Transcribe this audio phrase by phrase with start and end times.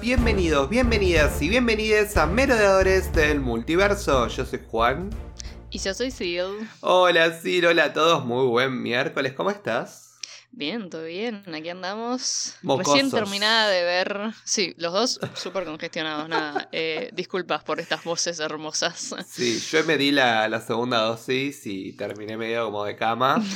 [0.00, 4.28] Bienvenidos, bienvenidas y bienvenidas a Merodeadores del Multiverso.
[4.28, 5.10] Yo soy Juan.
[5.70, 6.68] Y yo soy Sil.
[6.80, 10.18] Hola, Sil, hola a todos, muy buen miércoles, ¿cómo estás?
[10.50, 12.54] Bien, todo bien, aquí andamos.
[12.62, 12.94] Mocosos.
[12.94, 14.20] Recién terminada de ver.
[14.44, 16.68] Sí, los dos súper congestionados, nada.
[16.72, 19.14] Eh, disculpas por estas voces hermosas.
[19.28, 23.42] Sí, yo me di la, la segunda dosis y terminé medio como de cama.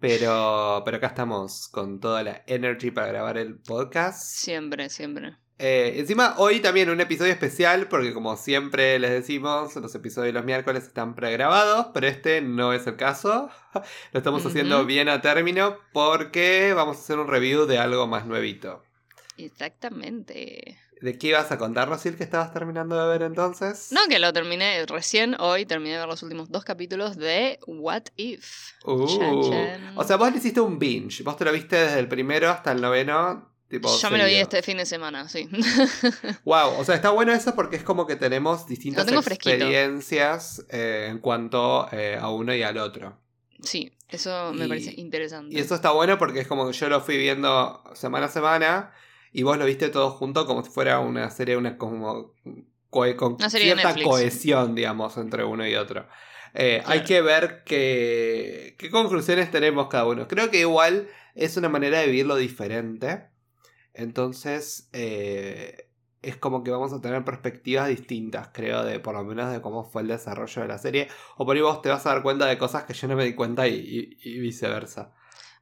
[0.00, 4.22] Pero, pero acá estamos con toda la energy para grabar el podcast.
[4.22, 5.36] Siempre, siempre.
[5.60, 10.38] Eh, encima, hoy también un episodio especial, porque como siempre les decimos, los episodios de
[10.38, 13.50] los miércoles están pregrabados, pero este no es el caso.
[14.12, 18.24] Lo estamos haciendo bien a término porque vamos a hacer un review de algo más
[18.24, 18.84] nuevito.
[19.36, 20.78] Exactamente.
[21.00, 23.90] ¿De qué ibas a contarnos, Sil, que estabas terminando de ver entonces?
[23.90, 28.04] No, que lo terminé recién, hoy terminé de ver los últimos dos capítulos de What
[28.16, 28.72] If.
[28.84, 29.92] Uh, Chan, chan.
[29.96, 31.22] O sea, vos le hiciste un binge.
[31.22, 33.47] Vos te lo viste desde el primero hasta el noveno.
[33.68, 35.46] Tipo, Yo me lo vi este fin de semana, sí.
[36.44, 41.18] Wow, o sea, está bueno eso porque es como que tenemos distintas experiencias eh, en
[41.18, 43.18] cuanto eh, a uno y al otro.
[43.62, 45.54] sí, eso me Y- parece interesante.
[45.54, 48.92] Y eso está bueno porque es como que yo lo fui viendo semana a semana
[49.32, 52.32] y vos lo viste todo junto como si fuera una serie, una como
[52.90, 56.08] cohe- con Una serie de cierta cohesión, digamos, entre uno y otro.
[56.54, 60.26] Eh, Hay que ver qué, qué conclusiones tenemos cada uno.
[60.26, 63.28] Creo que igual es una manera de vivirlo diferente.
[63.98, 65.90] Entonces, eh,
[66.22, 69.84] es como que vamos a tener perspectivas distintas, creo, de por lo menos de cómo
[69.84, 71.08] fue el desarrollo de la serie.
[71.36, 73.24] O por ahí vos te vas a dar cuenta de cosas que yo no me
[73.24, 75.12] di cuenta y, y- y viceversa,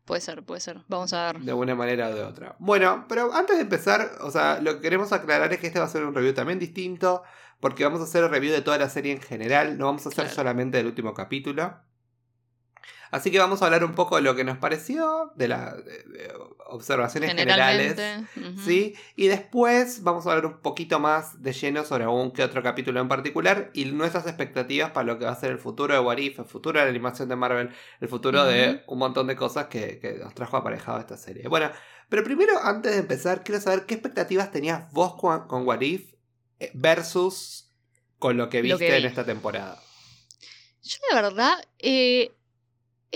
[0.05, 0.85] Puede ser, puede ser.
[0.87, 1.43] Vamos a ver.
[1.43, 2.55] de una manera o de otra.
[2.61, 5.87] Bueno, pero antes de empezar, o sea, lo que queremos aclarar es que este va
[5.87, 7.25] a ser un review también distinto,
[7.59, 10.11] porque vamos a hacer el review de toda la serie en general, no vamos a
[10.11, 10.37] hacer Claro.
[10.37, 11.81] solamente del último capítulo.
[13.11, 15.75] Así que vamos a hablar un poco de lo que nos pareció, de las
[16.67, 17.97] observaciones generales.
[18.65, 18.95] ¿Sí?
[19.15, 23.01] Y después vamos a hablar un poquito más de lleno sobre algún que otro capítulo
[23.01, 26.19] en particular y nuestras expectativas para lo que va a ser el futuro de What
[26.19, 29.67] If, el futuro de la animación de Marvel, el futuro de un montón de cosas
[29.67, 31.49] que, que nos trajo aparejado esta serie.
[31.49, 31.71] Bueno,
[32.09, 36.15] pero primero, antes de empezar, quiero saber qué expectativas tenías vos con, con What If
[36.61, 37.71] eh, versus
[38.19, 39.81] con lo que Lo viste que en esta temporada.
[40.83, 42.33] Yo la verdad, eh,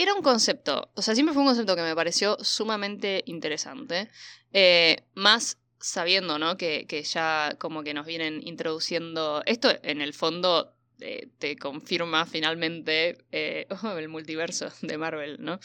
[0.02, 4.08] era un concepto, o sea, siempre fue un concepto que me pareció sumamente interesante,
[4.52, 6.56] eh, más sabiendo, ¿no?
[6.56, 12.26] Que, que ya como que nos vienen introduciendo, esto en el fondo eh, te confirma
[12.26, 13.66] finalmente eh,
[13.98, 15.58] el multiverso de Marvel, ¿no?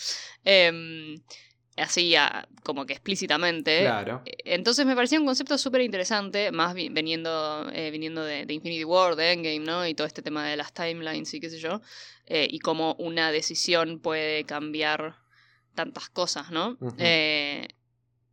[0.43, 1.15] Em,
[1.77, 3.81] así ya, como que explícitamente.
[3.81, 4.21] Claro.
[4.45, 8.85] Entonces me parecía un concepto súper interesante, más vi- veniendo, eh, viniendo de, de Infinity
[8.85, 9.85] War, de Endgame, ¿no?
[9.85, 11.81] Y todo este tema de las timelines y qué sé yo.
[12.27, 15.17] Eh, y cómo una decisión puede cambiar
[15.73, 16.77] tantas cosas, ¿no?
[16.97, 17.67] Eh,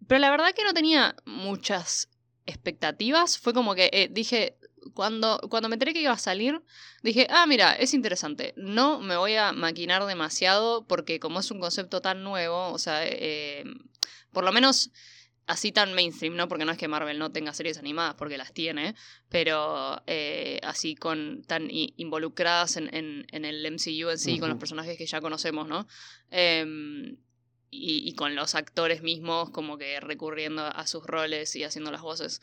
[0.07, 2.09] pero la verdad que no tenía muchas
[2.47, 3.39] expectativas.
[3.39, 4.57] Fue como que eh, dije,
[4.95, 6.63] cuando, cuando me enteré que iba a salir,
[7.03, 8.55] dije, ah, mira, es interesante.
[8.57, 13.03] No me voy a maquinar demasiado porque como es un concepto tan nuevo, o sea,
[14.33, 14.91] por lo menos
[15.47, 16.49] así tan mainstream, ¿no?
[16.49, 18.95] Porque no es que Marvel no tenga series animadas, porque las tiene,
[19.29, 24.59] pero eh, así con tan involucradas en, en- en el MCU en sí, con los
[24.59, 25.87] personajes que ya conocemos, ¿no?
[26.31, 27.17] Em,
[27.71, 32.03] y, y con los actores mismos como que recurriendo a sus roles y haciendo las
[32.03, 32.41] voces.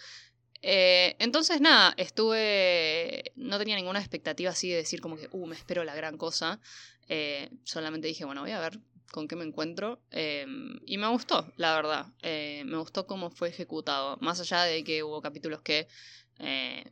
[0.61, 3.31] Eh, entonces, nada, estuve.
[3.35, 6.59] No tenía ninguna expectativa así de decir como que, uh, me espero la gran cosa.
[7.07, 8.79] Eh, solamente dije, bueno, voy a ver
[9.09, 9.99] con qué me encuentro.
[10.11, 10.45] Eh,
[10.85, 12.07] y me gustó, la verdad.
[12.21, 14.17] Eh, me gustó cómo fue ejecutado.
[14.21, 15.87] Más allá de que hubo capítulos que.
[16.39, 16.91] eh,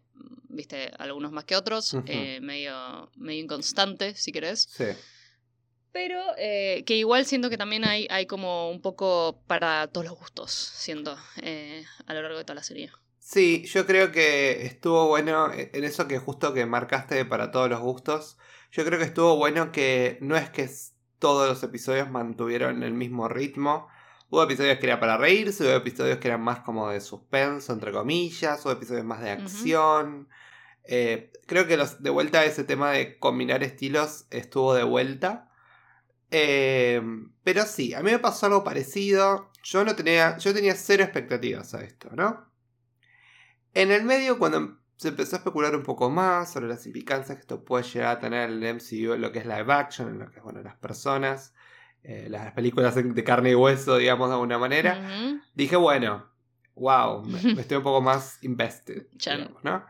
[0.50, 4.68] viste, algunos más que otros, eh, medio, medio inconstante, si querés.
[4.70, 4.86] Sí.
[5.92, 10.52] Pero que igual siento que también hay, hay como un poco para todos los gustos,
[10.52, 12.92] siento, a lo largo de toda la serie.
[13.20, 17.82] Sí, yo creo que estuvo bueno en eso que justo que marcaste para todos los
[17.82, 18.38] gustos.
[18.72, 20.70] Yo creo que estuvo bueno que no es que
[21.20, 23.88] todos los episodios mantuvieron el mismo ritmo.
[24.30, 27.92] Hubo episodios que eran para reírse, hubo episodios que eran más como de suspenso, entre
[27.92, 30.28] comillas, hubo episodios más de acción.
[30.84, 35.50] Eh, creo que los, de vuelta ese tema de combinar estilos estuvo de vuelta.
[36.32, 37.02] Eh,
[37.44, 39.52] pero sí, a mí me pasó algo parecido.
[39.64, 42.52] Yo no tenía, yo tenía cero expectativas a esto, ¿no?
[43.74, 47.42] En el medio, cuando se empezó a especular un poco más sobre las implicancias que
[47.42, 50.20] esto puede llegar a tener en el MCU, en lo que es live action, en
[50.20, 51.54] lo que es, bueno, las personas,
[52.04, 56.26] eh, las películas de carne y hueso, digamos, de alguna manera, dije, bueno,
[56.76, 59.86] wow, me, me estoy un poco más invested, digamos, ¿no?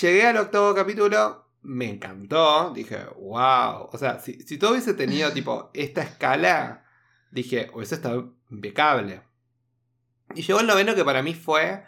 [0.00, 5.32] Llegué al octavo capítulo, me encantó, dije, wow, o sea, si, si todo hubiese tenido
[5.32, 6.84] tipo esta escala,
[7.30, 9.22] dije, hubiese estado impecable.
[10.34, 11.84] Y llegó el noveno que para mí fue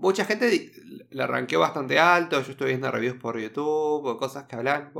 [0.00, 0.72] mucha gente
[1.10, 2.40] le arranqueó bastante alto.
[2.42, 4.92] Yo estuve viendo reviews por YouTube o cosas que hablan.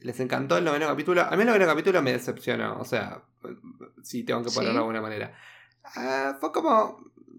[0.00, 1.22] Les encantó el noveno capítulo.
[1.22, 2.78] A mí el noveno capítulo me decepcionó.
[2.80, 3.22] O sea,
[4.02, 4.74] si tengo que ponerlo ¿Sí?
[4.74, 5.34] de alguna manera.
[5.96, 6.98] Ah, fue como.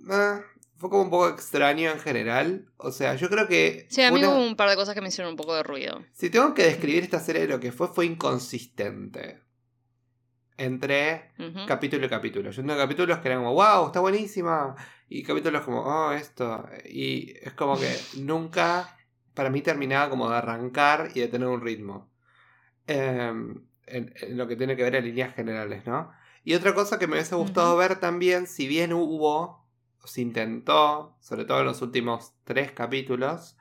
[0.10, 0.42] ah,
[0.78, 2.66] fue como un poco extraño en general.
[2.78, 3.88] O sea, yo creo que.
[3.90, 5.64] Sí, a mí una- hubo un par de cosas que me hicieron un poco de
[5.64, 6.04] ruido.
[6.14, 9.42] Si tengo que describir esta serie, lo que fue fue inconsistente.
[10.62, 11.32] Entre
[11.68, 12.52] capítulo y capítulo.
[12.52, 14.76] Yo tengo capítulos que eran como, wow, está buenísima.
[15.10, 16.66] Y capítulos como, oh, esto.
[16.88, 18.96] Y es como que nunca,
[19.34, 22.12] para mí, terminaba como de arrancar y de tener un ritmo.
[22.86, 26.12] Em, en, en lo que tiene que ver en líneas generales, ¿no?
[26.44, 29.66] Y otra cosa que me hubiese gustado ver también, si bien hubo,
[30.04, 33.58] o se intentó, sobre todo en los últimos tres capítulos,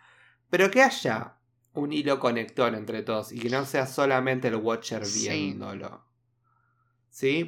[0.51, 1.37] pero que haya
[1.73, 5.89] un hilo conector entre todos y que no sea solamente el Watcher viéndolo.
[5.89, 6.10] ¿Sí?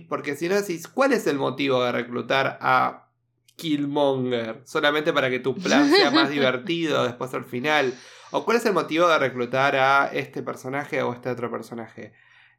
[0.09, 3.09] Porque si no decís, ¿cuál es el motivo de reclutar a
[3.57, 4.63] Killmonger?
[4.65, 7.95] Solamente para que tu plan sea más divertido después al final.
[8.33, 12.13] ¿O cuál es el motivo de reclutar a este personaje o este otro personaje?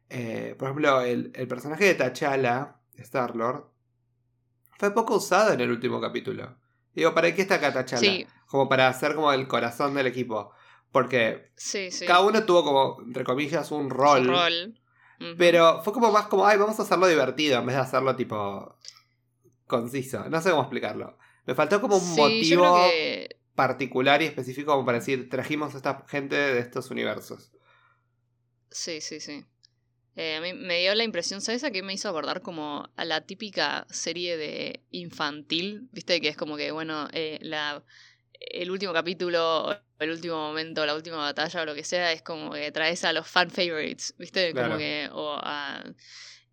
[0.08, 3.64] Eh, por ejemplo, el, el personaje de T'Challa, Star-Lord,
[4.78, 6.56] fue poco usado en el último capítulo.
[6.94, 7.98] Digo, ¿para qué está acá T'Challa?
[7.98, 10.52] Sí, Como para ser como el corazón del equipo.
[10.92, 12.06] Porque sí, sí.
[12.06, 14.78] cada uno tuvo como, entre comillas, un rol.
[15.36, 18.76] Pero fue como más como, ay, vamos a hacerlo divertido en vez de hacerlo tipo
[19.66, 20.28] conciso.
[20.28, 21.18] No sé cómo explicarlo.
[21.46, 25.78] Me faltó como un Sí, motivo que particular y específico como para decir, trajimos a
[25.78, 27.52] esta gente de estos universos.
[28.70, 29.44] Sí, sí, sí.
[30.16, 32.42] Eh, a mí me dio la impresión, ¿sabes a qué me hizo acordar?
[32.42, 36.20] Como a la típica serie de infantil, ¿viste?
[36.20, 37.84] Que es como que, bueno, eh, la,
[38.50, 42.52] el último capítulo, el último momento, la última batalla o lo que sea, es como
[42.52, 44.52] que traes a los fan favorites, ¿viste?
[44.52, 44.68] Claro.
[44.68, 45.84] Como que, o a...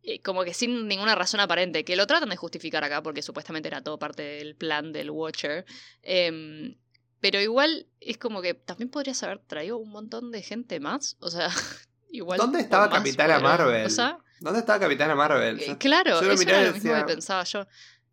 [0.04, 3.68] eh, Como que sin ninguna razón aparente, que lo tratan de justificar acá porque supuestamente
[3.68, 5.66] era todo parte del plan del Watcher.
[6.04, 6.76] Em,
[7.20, 11.18] pero igual es como que también podrías haber traído un montón de gente más.
[11.20, 11.50] O sea,
[12.12, 12.38] igual.
[12.40, 13.40] ¿Dónde estaba más Capitana.
[13.40, 13.86] Marvel?
[13.86, 15.78] O sea, ¿Dónde estaba Capitana Marvel?
[15.78, 17.68] claro, yo lo eso era lo mismo decía- que pensaba yo.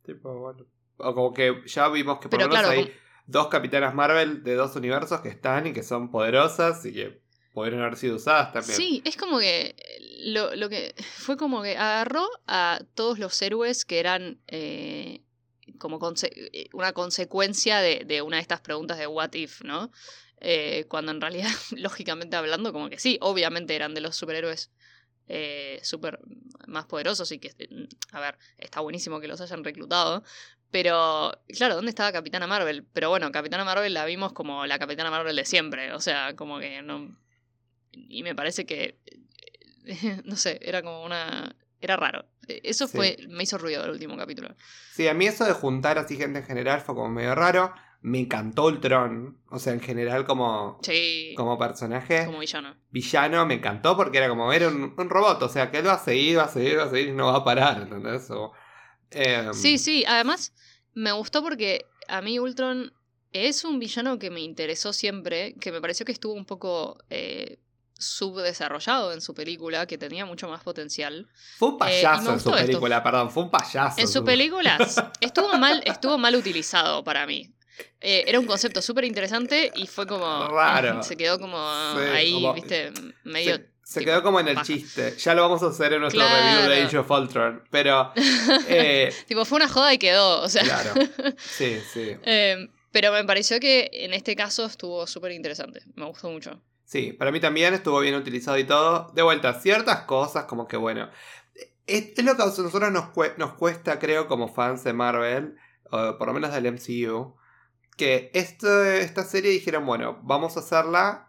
[0.04, 0.66] tipo, bueno.
[0.98, 2.92] O como que ya vimos que por Pero lo menos claro, hay
[3.28, 7.20] dos Capitanas Marvel de dos universos que están y que son poderosas y que
[7.52, 8.74] pudieron haber sido usadas también.
[8.74, 13.40] Sí, es como que eh, lo, lo que fue como que agarró a todos los
[13.40, 15.22] héroes que eran eh,
[15.78, 19.90] como eh, una consecuencia de, de una de estas preguntas de what if, ¿no?
[20.40, 24.70] Eh, cuando en realidad, lógicamente hablando, como que sí, obviamente eran de los superhéroes
[25.30, 26.20] eh, super
[26.66, 30.24] más poderosos y que, eh, a ver, está buenísimo que los hayan reclutado.
[30.70, 32.86] Pero, claro, ¿dónde estaba Capitana Marvel?
[32.92, 35.92] Pero bueno, Capitana Marvel la vimos como la Capitana Marvel de siempre.
[35.94, 37.16] O sea, como que no.
[37.92, 38.98] Y me parece que.
[40.24, 41.54] No sé, era como una.
[41.80, 42.26] Era raro.
[42.48, 42.96] Eh, Eso Sí.
[42.96, 43.16] fue.
[43.28, 44.54] Me hizo ruido el último capítulo.
[44.92, 47.72] Sí, a mí eso de juntar así gente en general fue como medio raro.
[48.00, 49.38] Me encantó Ultron.
[49.50, 51.34] O sea, en general como, Sí.
[51.36, 52.26] como personaje.
[52.26, 52.76] Como villano.
[52.90, 55.42] Villano me encantó porque era como, era un, un robot.
[55.42, 57.26] O sea, que él va a seguir, va a seguir, va a seguir y no
[57.32, 57.82] va a parar.
[57.82, 58.30] ¿Entendés?
[58.30, 58.52] O,
[59.10, 60.04] em, Sí, sí.
[60.06, 60.52] Además,
[60.94, 62.92] me gustó porque a mí Ultron
[63.32, 65.54] es un villano que me interesó siempre.
[65.60, 66.98] Que me pareció que estuvo un poco.
[67.10, 67.58] eh,
[68.00, 71.26] subdesarrollado en su película, que tenía mucho más potencial.
[71.56, 72.66] Fue un Eh, payaso en su esto.
[72.66, 74.00] película, perdón, fue un payaso.
[74.00, 74.78] En su película
[75.20, 77.50] estuvo mal, estuvo mal utilizado para mí.
[78.00, 80.48] Eh, era un concepto súper interesante y fue como.
[80.48, 81.02] Raro.
[81.02, 81.56] Se quedó como
[81.94, 82.92] Sí, ahí, como- viste,
[83.24, 83.56] medio.
[83.56, 85.16] Se, se quedó como en el chiste.
[85.16, 86.56] Ya lo vamos a hacer en nuestro Claro.
[86.62, 87.64] review de Age of Ultron.
[87.70, 88.12] Pero,
[88.68, 90.42] eh, Tipo, fue una joda y quedó.
[90.42, 90.62] O sea.
[90.62, 90.92] claro.
[91.38, 92.14] Sí, sí.
[92.24, 95.80] Eh, pero me pareció que en este caso estuvo súper interesante.
[95.94, 96.60] Me gustó mucho.
[96.84, 99.10] Sí, para mí también estuvo bien utilizado y todo.
[99.14, 101.08] De vuelta, ciertas cosas como que bueno.
[101.86, 103.06] Es, es lo que a nosotros nos,
[103.38, 105.56] nos cuesta, creo, como fans de Marvel,
[105.90, 107.36] o por lo menos del MCU,
[107.96, 111.27] que esto, esta serie dijeron, bueno, vamos a hacerla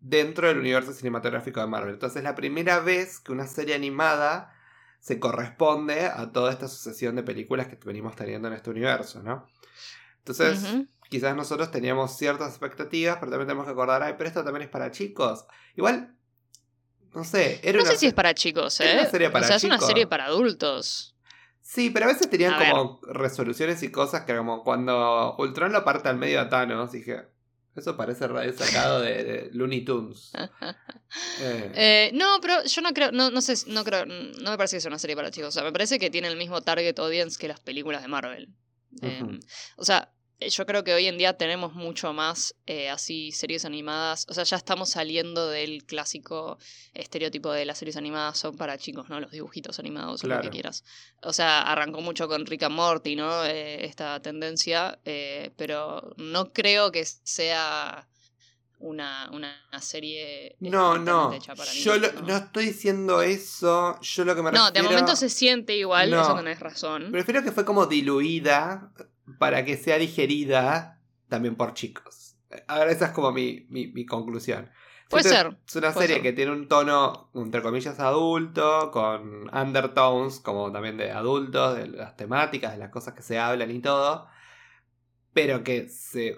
[0.00, 1.94] dentro del universo cinematográfico de Marvel.
[1.94, 4.52] Entonces es la primera vez que una serie animada
[5.00, 9.46] se corresponde a toda esta sucesión de películas que venimos teniendo en este universo, ¿no?
[10.18, 10.60] Entonces,
[11.08, 14.68] quizás nosotros teníamos ciertas expectativas, pero también tenemos que acordar, ay, pero esto también es
[14.68, 15.44] para chicos.
[15.76, 16.16] Igual,
[17.14, 18.98] no sé, era No una sé si es para chicos, ¿eh?
[18.98, 21.14] una serie para o sea, es una serie para adultos.
[21.62, 22.70] Sí, pero a veces tenían A ver.
[22.72, 27.28] como resoluciones y cosas que como cuando Ultron lo parte al medio a Thanos, dije,
[27.76, 30.32] eso parece re- sacado de, de Looney Tunes.
[30.34, 30.48] Eh,
[31.74, 34.80] Eh, no, pero yo no creo, no, no sé, no creo, no me parece que
[34.80, 35.48] sea una serie para chicos.
[35.48, 38.48] O sea, me parece que tiene el mismo target audience que las películas de Marvel.
[39.02, 39.38] Eh, Ujú.
[39.76, 44.26] O sea, yo creo que hoy en día tenemos mucho más eh, así series animadas.
[44.28, 46.58] O sea, ya estamos saliendo del clásico
[46.92, 49.18] estereotipo de las series animadas son para chicos, ¿no?
[49.20, 50.84] Los dibujitos animados o lo que quieras.
[51.22, 53.44] O sea, arrancó mucho con Rick and Morty, ¿no?
[53.44, 54.98] Eh, esta tendencia.
[55.56, 58.06] pero no creo que sea
[58.78, 60.56] una, una serie.
[60.60, 61.32] No, no.
[61.74, 62.36] yo ¿no?
[62.36, 63.98] estoy diciendo eso.
[64.00, 64.66] Yo lo que me refiero.
[64.66, 67.10] No, de momento se siente igual, eso tenés razón.
[67.10, 68.92] Prefiero que fue como diluida
[69.38, 72.36] para que sea digerida también por chicos.
[72.68, 74.70] Ahora esa es como mi, mi, conclusión.
[75.08, 75.56] Puede ser.
[75.66, 81.12] Es una serie que tiene un tono, entre comillas, adulto, con undertones, como también de
[81.12, 84.26] adultos, de las temáticas, de las cosas que se hablan y todo,
[85.32, 86.36] pero que se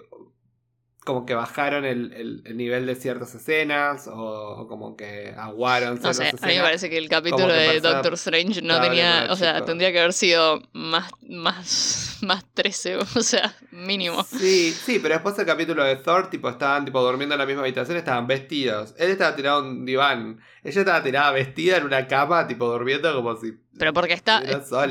[1.09, 6.29] como que bajaron el, el, nivel de ciertas escenas o, como que aguaron no sé,
[6.39, 9.91] A mí me parece que el capítulo de Doctor Strange no tenía, o sea, tendría
[9.91, 14.23] que haber sido más, más, más 13, o sea, mínimo.
[14.23, 17.63] Sí, sí, pero después el capítulo de Thor, tipo, estaban tipo durmiendo en la misma
[17.63, 18.93] habitación, estaban vestidos.
[18.99, 23.11] Él estaba tirado en un diván, ella estaba tirada vestida en una cama, tipo durmiendo
[23.15, 24.43] como si pero porque está,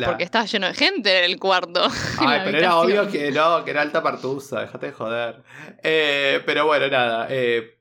[0.07, 1.87] porque está lleno de gente en el cuarto.
[2.19, 5.43] Ay, pero era obvio que no, que era alta partusa, déjate de joder.
[5.83, 7.27] Eh, pero bueno, nada.
[7.29, 7.79] Eh,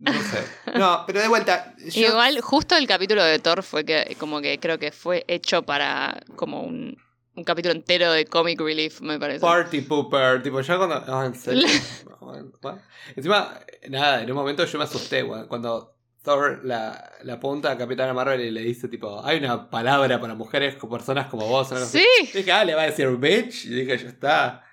[0.00, 0.44] no sé.
[0.76, 1.72] No, pero de vuelta.
[1.94, 6.20] Igual, justo el capítulo de Thor fue que, como que creo que fue hecho para
[6.34, 7.00] como un,
[7.36, 9.40] un capítulo entero de comic relief, me parece.
[9.40, 11.04] Party pooper, tipo, ya cuando.
[11.06, 11.68] Ah, en serio.
[13.16, 18.12] Encima, nada, en un momento yo me asusté, cuando Thor la, la apunta a Capitana
[18.12, 21.70] Marvel y le dice tipo, hay una palabra para mujeres con personas como vos.
[21.72, 21.78] ¿no?
[21.78, 22.04] Sí.
[22.34, 23.64] dije, ah, le va a decir bitch.
[23.66, 24.64] Y dije, ya está.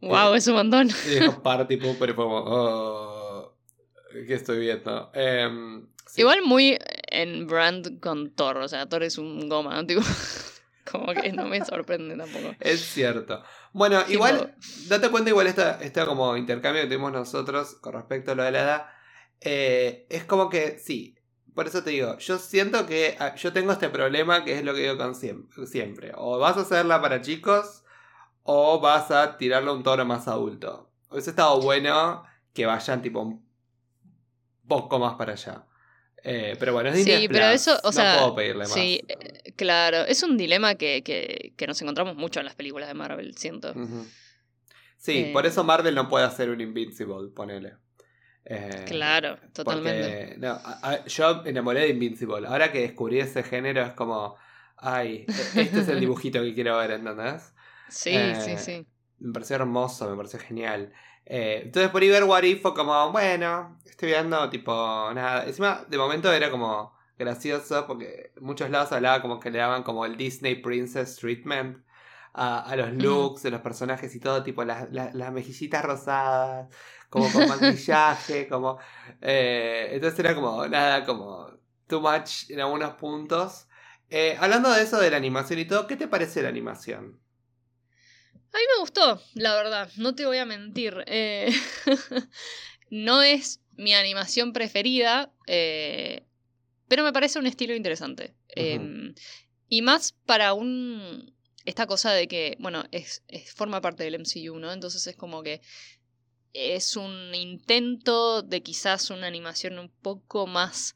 [0.00, 0.88] Wow, es un montón.
[1.06, 3.56] Y dijo party pooper y fue como, oh,
[4.26, 5.10] ¿qué estoy viendo?
[5.14, 9.86] Em, Igual muy en brand con Thor, o sea, Thor es un goma, ¿no?
[10.90, 12.54] como que no me sorprende tampoco.
[12.60, 13.42] Es cierto.
[13.72, 14.54] Bueno, igual,
[14.86, 18.52] date cuenta igual esta, esta como intercambio que tuvimos nosotros con respecto a lo de
[18.52, 18.86] la edad
[19.44, 21.14] eh, es como que, sí,
[21.54, 24.74] por eso te digo, yo siento que ah, yo tengo este problema que es lo
[24.74, 27.84] que digo con siempre, O vas a hacerla para chicos
[28.42, 30.90] o vas a tirarle un tono más adulto.
[31.10, 33.46] Hubiese estado bueno que vayan tipo un
[34.66, 35.64] poco más para allá.
[36.22, 38.72] Eh, pero bueno, es Sí, pero eso, o no sea, puedo pedirle más.
[38.72, 42.94] Sí, eh, claro, es un dilema que, que, nos encontramos mucho en las películas de
[42.94, 43.74] Marvel, siento.
[44.96, 47.74] Sí, por eso Marvel no puede hacer un Invincible, ponele.
[48.46, 50.36] Eh, claro, totalmente.
[50.38, 50.60] no,
[51.06, 52.46] yo enamoré de Invincible.
[52.46, 54.36] Ahora que descubrí ese género es como,
[54.76, 57.54] ay, e-, este es el dibujito que quiero ver, ¿entendés?
[57.88, 58.86] Sí, sí, eh, sí.
[59.18, 60.92] Me pareció hermoso, me pareció genial.
[61.26, 64.72] Eh, entonces por ahí ver What If fue como, bueno, estoy viendo tipo
[65.14, 65.46] nada.
[65.46, 70.04] Encima, de momento era como gracioso porque muchos lados hablaba como que le daban como
[70.04, 71.78] el Disney Princess Treatment
[72.34, 76.68] a, los looks de los personajes y todo, tipo las, las mejillitas rosadas,
[77.14, 78.76] como con maquillaje, como...
[79.20, 81.48] Eh, entonces era como, nada, como
[81.86, 83.68] too much en algunos puntos.
[84.10, 87.20] Eh, hablando de eso de la animación y todo, ¿qué te parece la animación?
[88.52, 91.04] A mí me gustó, la verdad, no te voy a mentir.
[91.06, 91.52] Eh,
[92.90, 98.34] no es mi animación preferida, pero me parece un estilo interesante.
[99.68, 101.32] Y más para un...
[101.64, 104.70] Esta cosa de que, bueno, es, es, forma parte del MCU, ¿no?
[104.72, 105.62] Entonces es como que
[106.54, 110.94] es un intento de quizás una animación un poco más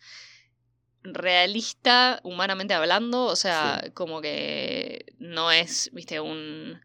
[1.03, 6.81] realista, humanamente hablando, o sea, como que no es, viste, un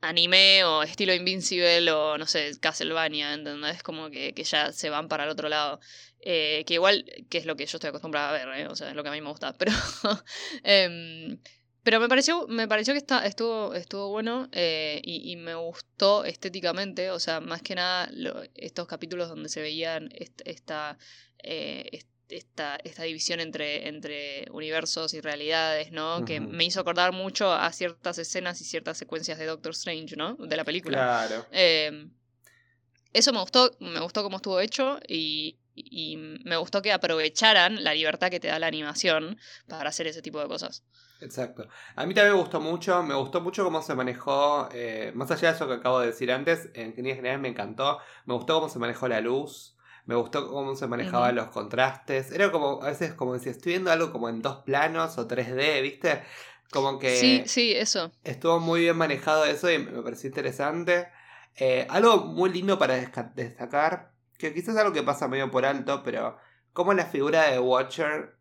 [0.00, 3.82] anime o estilo Invincible o, no sé, Castlevania, ¿entendés?
[3.82, 5.80] Como que, que ya se van para el otro lado.
[6.20, 8.66] Eh, que igual, que es lo que yo estoy acostumbrada a ver, ¿eh?
[8.68, 9.72] o sea, es lo que a mí me gusta, pero...
[10.64, 11.38] eh,
[11.82, 17.10] pero me pareció, me pareció que está, estuvo, estuvo bueno eh, y, me gustó estéticamente,
[17.10, 18.10] o sea, más que nada
[18.54, 20.08] estos capítulos donde se veían
[20.44, 20.96] esta,
[21.42, 26.24] eh, esta, esta, división entre, entre universos y realidades, ¿no?
[26.24, 30.36] Que me hizo acordar mucho a ciertas escenas y ciertas secuencias de Doctor Strange, ¿no?
[30.36, 30.98] De la película.
[30.98, 31.46] Claro.
[31.50, 32.10] Em,
[33.12, 37.94] eso me gustó, me gustó cómo estuvo hecho y, y me gustó que aprovecharan la
[37.94, 39.38] libertad que te da la animación
[39.68, 40.82] para hacer ese tipo de cosas.
[41.20, 41.68] Exacto.
[41.94, 45.50] A mí también me gustó mucho, me gustó mucho cómo se manejó, eh, más allá
[45.50, 48.68] de eso que acabo de decir antes, en líneas generales me encantó, me gustó cómo
[48.68, 53.14] se manejó la luz, me gustó cómo se manejaban los contrastes, era como, a veces
[53.14, 56.24] como decía, estoy viendo algo como en dos planos o 3D, ¿viste?
[56.72, 57.16] Como que...
[57.16, 58.10] Sí, sí, eso.
[58.24, 61.08] Estuvo muy bien manejado eso y me pareció interesante.
[61.56, 66.02] Eh, algo muy lindo para destacar, que quizás es algo que pasa medio por alto,
[66.02, 66.36] pero
[66.72, 68.36] como la figura de Watcher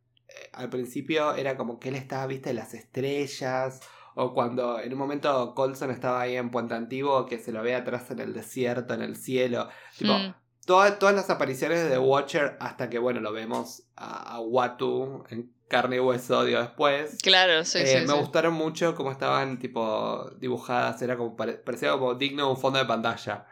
[0.53, 3.81] al principio era como que él estaba, viste, las estrellas
[4.15, 7.75] o cuando en un momento Colson estaba ahí en Puente Antiguo, que se lo ve
[7.75, 9.69] atrás en el desierto, en el cielo.
[9.97, 10.33] Tipo, Mm.
[10.65, 15.23] Toda- todas las apariciones de The Watcher hasta que, bueno, lo vemos a, a Watu
[15.29, 17.17] en carne y hueso digo, después.
[17.23, 18.07] Claro, sí, Eh, sí.
[18.07, 18.19] me sí.
[18.19, 22.77] gustaron mucho cómo estaban tipo dibujadas, era como pare- parecía como digno de un fondo
[22.79, 23.45] de pantalla.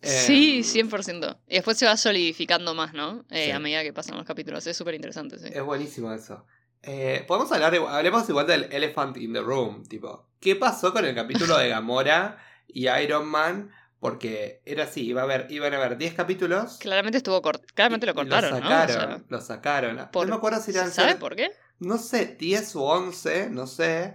[0.00, 1.38] Sí, Eh, 100%.
[1.48, 3.24] Y después se va solidificando más, ¿no?
[3.30, 3.50] Eh, Sí.
[3.52, 4.66] A medida que pasan los capítulos.
[4.66, 5.48] Es súper interesante, sí.
[5.52, 6.44] Es buenísimo eso.
[6.82, 11.14] Eh, Podemos hablar, hablemos igual del Elephant in the Room, tipo, ¿qué pasó con el
[11.14, 13.70] capítulo de Gamora y Iron Man?
[14.02, 16.78] Porque era así, iba a haber, iban a haber 10 capítulos.
[16.80, 18.66] Claramente estuvo cort- Claramente lo cortaron, lo ¿no?
[18.66, 20.08] O sacaron, sea, lo sacaron.
[20.12, 21.52] por- no me acuerdo si ¿se eran ¿Sabe ser- por qué?
[21.78, 24.14] no sé, 10 o 11, no sé.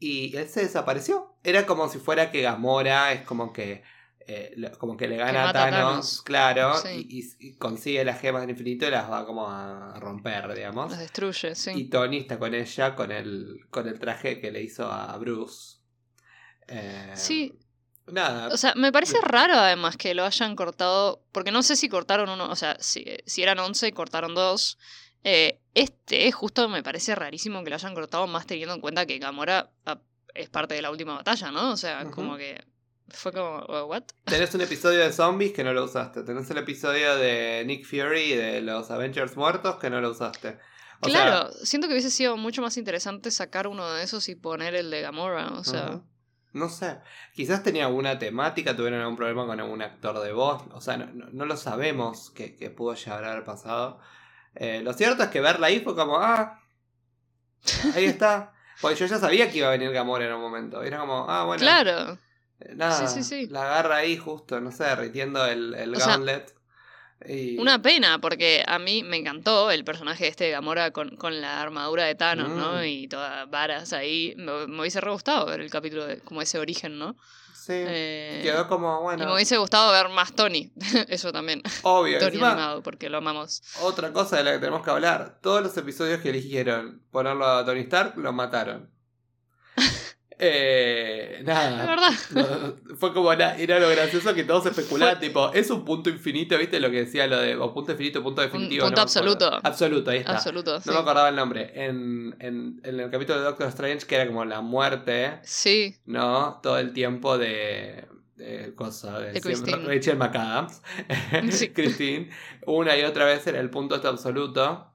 [0.00, 1.36] Y él se desapareció.
[1.44, 3.84] Era como si fuera que Gamora es como que.
[4.26, 6.22] eh, como que le gana a Thanos, Thanos.
[6.22, 7.06] claro, Sí.
[7.38, 10.90] y, consigue las gemas del infinito y las va como a romper, digamos.
[10.90, 11.70] Los destruye, sí.
[11.74, 15.78] Y Tony está con ella con el, con el traje que le hizo a Bruce.
[16.68, 17.58] Eh, Sí,
[18.12, 18.48] Nada.
[18.48, 22.28] o sea, me parece raro además que lo hayan cortado, porque no sé si cortaron
[22.28, 24.78] uno, o sea, si, si eran 11, cortaron dos.
[25.22, 29.18] Eh, este justo me parece rarísimo que lo hayan cortado más teniendo en cuenta que
[29.18, 30.00] Gamora ah,
[30.34, 31.72] es parte de la última batalla, ¿no?
[31.72, 32.64] O sea, como que
[33.08, 34.04] fue como, "Oh, ¿what?
[34.24, 36.22] Tenés un episodio de zombies que no lo usaste.
[36.22, 40.58] Tenés el episodio de Nick Fury y de los Avengers muertos que no lo usaste.
[41.02, 44.34] O sea, claro, siento que hubiese sido mucho más interesante sacar uno de esos y
[44.34, 46.02] poner el de Gamora, o sea...
[46.52, 46.98] No sé.
[47.34, 50.62] Quizás tenía alguna temática, tuvieron algún problema con algún actor de voz.
[50.72, 54.00] O sea, no, no- no lo sabemos que, que pudo llegar a haber pasado.
[54.56, 56.60] Eh, lo cierto es que verla ahí fue como, ah,
[57.94, 58.52] ahí está.
[58.80, 60.82] Porque yo ya sabía que iba a venir Gamora en un momento.
[60.82, 61.60] Era como, ah, bueno.
[61.60, 62.18] Claro,
[62.60, 63.46] eh, Nada, Sí, sí, sí.
[63.48, 66.54] la agarra ahí justo, no sé, derritiendo el, el O sea, gauntlet.
[67.28, 71.40] Y- una pena, porque a mí me encantó el personaje este de Gamora con, con
[71.40, 72.78] la armadura de Thanos, ¿no?
[72.78, 72.84] Mm.
[72.84, 74.34] Y todas varas ahí.
[74.36, 77.16] Me, me hubiese re gustado ver el capítulo de como ese origen, ¿no?
[77.54, 80.72] Sí, Eh, quedó como, Y bueno, me hubiese gustado ver más Tony,
[81.08, 81.62] eso también.
[81.82, 82.18] obvio.
[82.18, 83.62] Tony Encima, animado, porque lo amamos.
[83.82, 85.38] Otra cosa de la que tenemos que hablar.
[85.42, 88.88] Todos los episodios que eligieron ponerlo a Tony Stark lo mataron.
[90.40, 91.86] Eh, nada.
[91.86, 92.74] verdad.
[92.98, 96.80] Fue como la- era lo gracioso que todos especulaban, tipo, es un punto infinito, ¿viste?
[96.80, 98.86] Lo que decía lo de o punto infinito, punto definitivo.
[98.86, 99.32] punto no me acuerdo.
[99.46, 99.60] absoluto.
[99.68, 100.32] Absoluto, ahí está.
[100.32, 100.80] Absoluto.
[100.80, 100.88] sí.
[100.88, 101.72] No me acordaba el nombre.
[101.74, 106.58] En, en, en el capítulo de Doctor Strange, que era como la muerte, Sí, ¿no?
[106.62, 108.06] Todo el tiempo de.
[108.36, 109.76] de cosa de, De siempre-.
[109.94, 110.82] Rachel McAdams.
[111.50, 111.68] Sí.
[111.74, 112.30] Christine.
[112.66, 114.86] Una y otra vez era el punto este absoluto.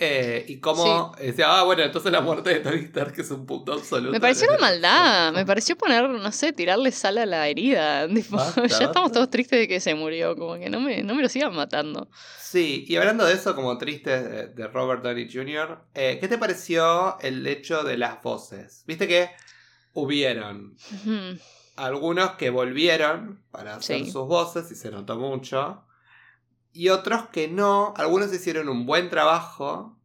[0.00, 3.72] Eh, y como decía, ah, bueno, entonces la muerte de Tony Stark es un punto
[3.72, 4.12] absoluto.
[4.12, 5.32] me pareció una maldad.
[5.32, 8.06] Me pareció poner, no sé, tirarle sal a la herida.
[8.14, 10.36] Tipo, Basta, ya estamos todos tristes de que se murió.
[10.36, 12.08] Como que no me, no me lo sigan matando.
[12.40, 17.18] Sí, y hablando de eso, como triste de, Robert Downey Jr., eh, ¿qué te pareció
[17.20, 18.84] el hecho de las voces?
[18.86, 19.30] Viste que
[19.94, 20.76] hubieron
[21.76, 24.10] algunos que volvieron para hacer Sí.
[24.10, 25.82] sus voces y se notó mucho.
[26.78, 27.92] Y otros que no.
[27.96, 29.98] Algunos hicieron un buen trabajo.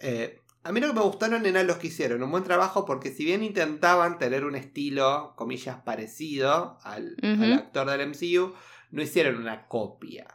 [0.00, 3.12] Eh, a mí lo que me gustaron eran los que hicieron un buen trabajo porque
[3.12, 8.52] si bien intentaban tener un estilo, comillas, parecido al, al actor del MCU,
[8.90, 10.26] no hicieron una copia.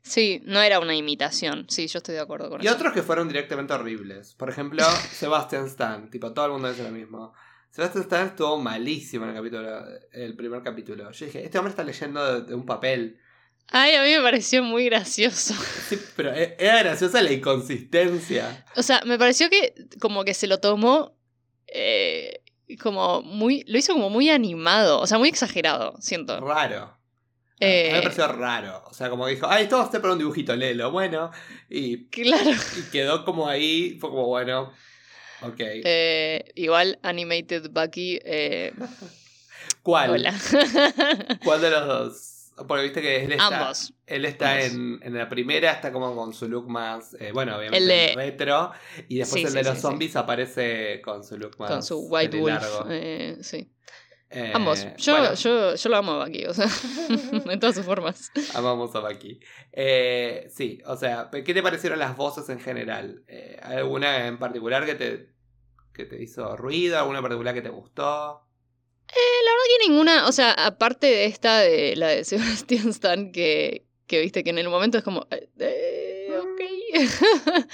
[0.00, 1.66] Sí, no era una imitación.
[1.68, 2.74] Sí, yo estoy de acuerdo con Y eso.
[2.76, 4.32] otros que fueron directamente horribles.
[4.34, 4.82] Por ejemplo,
[5.12, 6.08] Sebastian Stan.
[6.08, 7.34] Tipo, todo el mundo dice lo mismo.
[7.70, 11.10] Sebastian Stan estuvo malísimo en el capítulo, el primer capítulo.
[11.10, 13.20] Yo dije, este hombre está leyendo de, de un papel.
[13.68, 15.54] Ay, a mí me pareció muy gracioso.
[15.88, 18.64] Sí, pero e- era graciosa la inconsistencia.
[18.76, 21.16] O sea, me pareció que como que se lo tomó
[21.68, 22.42] eh,
[22.80, 23.64] como muy...
[23.68, 25.00] Lo hizo como muy animado.
[25.00, 26.40] O sea, muy exagerado, siento.
[26.40, 26.82] Raro.
[26.82, 26.98] A
[27.60, 28.82] Eh, mí me pareció raro.
[28.90, 30.90] O sea, como dijo, ay, esto va a ser para un dibujito, léelo.
[30.90, 31.30] Bueno,
[31.70, 32.50] y, Claro.
[32.78, 33.96] y quedó como ahí.
[34.00, 34.72] Fue como, bueno,
[35.42, 35.54] ok.
[35.58, 38.18] Eh, igual Animated Bucky.
[38.24, 38.72] eh,
[39.82, 40.10] ¿Cuál?
[40.10, 40.34] hola.
[41.44, 42.32] ¿Cuál de los dos?
[42.66, 43.92] Porque viste que él está, Ambos.
[44.06, 44.66] él está Ambos.
[44.72, 48.12] en, en la primera, está como con su look más, eh, bueno, obviamente El de-
[48.14, 48.72] retro.
[49.08, 49.82] Y después Sí, el sí, de los sí, sí.
[49.82, 52.62] zombies aparece con su look más Con su White Wolf.
[52.62, 52.86] largo.
[52.90, 53.70] eh, sí.
[54.30, 54.84] Eh, Ambos.
[54.96, 56.66] Yo, bueno, yo, yo lo amo a Bucky, o sea,
[57.50, 58.32] en todas sus formas.
[58.54, 59.38] amamos a Bucky.
[59.72, 63.22] Eh, sí, o sea, ¿qué te parecieron las voces en general?
[63.28, 65.30] Eh, ¿Alguna en particular que te,
[65.92, 66.98] que te hizo ruido?
[66.98, 68.45] ¿Alguna en particular que te gustó?
[69.08, 73.86] La verdad que ninguna, o sea, aparte de esta de la de Sebastian Stan, que,
[74.06, 76.60] que viste que en el momento es como, eh, eh, ok.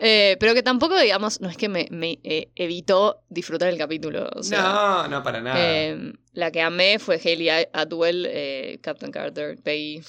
[0.00, 4.28] Eh, pero que tampoco, digamos, no es que me, me, eh, evitó disfrutar el capítulo.
[4.34, 5.56] O sea, no, no, para nada.
[5.58, 10.02] eh, la que amé fue Haley Atwell, eh, Captain Carter, Peggy.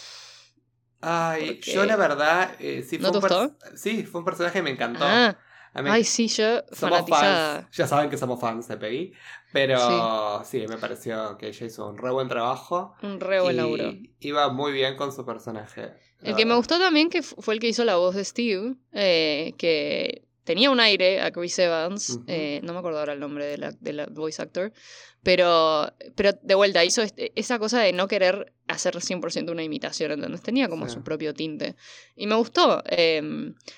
[1.02, 4.26] Ay, porque- yo la verdad, eh, sí, ¿No fue te un pers- sí, fue un
[4.26, 5.06] personaje que me encantó.
[5.06, 5.38] Ah,
[5.76, 7.62] mí- Ay, sí, yo somos fanatizada.
[7.64, 9.14] fans, ya saben que somos fans de Peggy,
[9.56, 10.66] pero sí.
[10.68, 12.94] me pareció que ella hizo un re buen trabajo.
[13.02, 13.94] Un re buen y laburo.
[14.20, 15.94] Iba muy bien con su personaje.
[16.22, 18.76] El que me gustó también que fu- fue el que hizo la voz de Steve,
[18.94, 23.46] eh, que tenía un aire a Chris Evans, eh, no me acuerdo ahora el nombre
[23.46, 24.72] de la, de la voice actor,
[25.24, 30.12] pero, pero de vuelta hizo este- esa cosa de no querer hacer 100% una imitación,
[30.12, 30.42] ¿entendés?
[30.42, 30.96] Tenía como Sí.
[30.96, 31.76] su propio tinte.
[32.16, 33.22] Y me gustó, eh,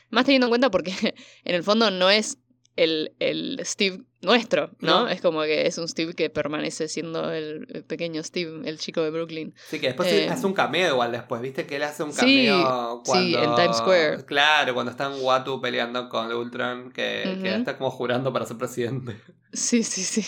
[0.09, 0.91] más teniendo en cuenta porque
[1.45, 2.37] en el fondo no es
[2.75, 5.03] el, el Steve nuestro, ¿no?
[5.03, 5.09] No.
[5.09, 9.11] Es como que es un Steve que permanece siendo el, pequeño Steve, el chico de
[9.11, 9.53] Brooklyn.
[9.69, 11.65] Sí, que después Eh, hace un cameo igual después, ¿viste?
[11.65, 13.27] Que él hace un Sí, cameo cuando...
[13.27, 14.25] sí, en Times Square.
[14.25, 17.23] Claro, cuando está en Watu peleando con Ultron, que,
[17.55, 19.19] está como jurando para ser presidente.
[19.53, 20.25] Sí, sí, sí.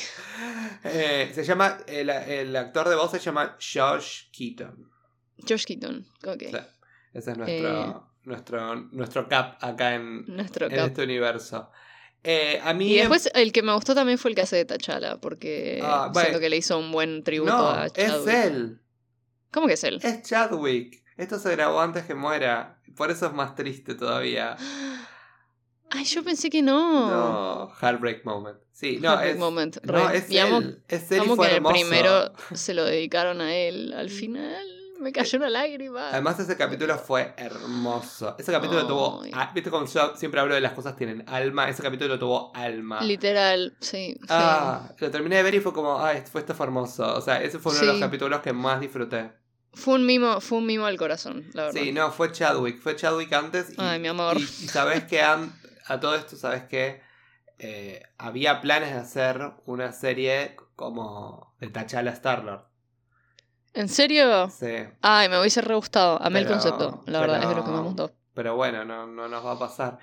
[0.84, 4.89] Eh, se llama, el, el actor de voz se llama Josh Keaton.
[5.45, 6.43] George Keaton, ok.
[6.49, 6.58] Sí.
[7.13, 7.93] Ese es nuestro, Eh.
[8.23, 10.88] nuestro, nuestro cap acá en, Nuestro en cap.
[10.88, 11.69] este universo.
[12.23, 14.65] Eh, a mí Y después el que me gustó también fue el que hace de
[14.65, 16.25] T'Challa, porque Ah, bueno.
[16.27, 18.34] siento que le hizo un buen tributo No, a es Chadwick.
[18.36, 18.79] él.
[19.51, 19.99] ¿Cómo que es él?
[20.03, 21.03] Es Chadwick.
[21.17, 22.79] Esto se grabó antes que muera.
[22.95, 24.58] Por eso es más triste todavía.
[25.91, 27.10] Ay, yo pensé que no.
[27.10, 28.58] No, Heartbreak Moment.
[28.71, 30.84] Sí, no, Heartbreak es, Moment, no, es Y amo- él.
[30.88, 33.93] Es él y fue que en el primero se lo dedicaron a él.
[33.93, 34.63] Al final
[34.99, 36.09] me cayó una lágrima.
[36.09, 38.35] Además, ese capítulo fue hermoso.
[38.38, 39.21] Ese capítulo tuvo.
[39.53, 41.69] Viste, como yo siempre hablo de las cosas tienen alma.
[41.69, 43.01] Ese capítulo tuvo alma.
[43.01, 44.15] Literal, sí.
[44.19, 44.27] sí.
[44.29, 47.15] Ah, lo terminé de ver y fue como, ay, fue esto fue hermoso.
[47.15, 49.31] O sea, ese fue uno de los capítulos que más disfruté.
[49.73, 51.81] Fue un mimo, fue un mimo al corazón, la verdad.
[51.81, 52.79] Sí, no, fue Chadwick.
[52.81, 53.69] Fue Chadwick antes.
[53.71, 54.38] Y, Ay, mi amor.
[54.38, 55.53] Y, y sabes que an-
[55.88, 57.01] a todo esto, sabes que
[57.59, 62.63] eh, había planes de hacer una serie como de T'Challa Star-Lord.
[63.73, 64.49] ¿En serio?
[64.49, 64.67] Sí.
[65.01, 66.21] Ay, me hubiese re gustado.
[66.21, 68.12] Amé el Pero- concepto, la verdad, es de lo que me gustó.
[68.34, 69.97] Pero bueno, no, no nos va a pasar.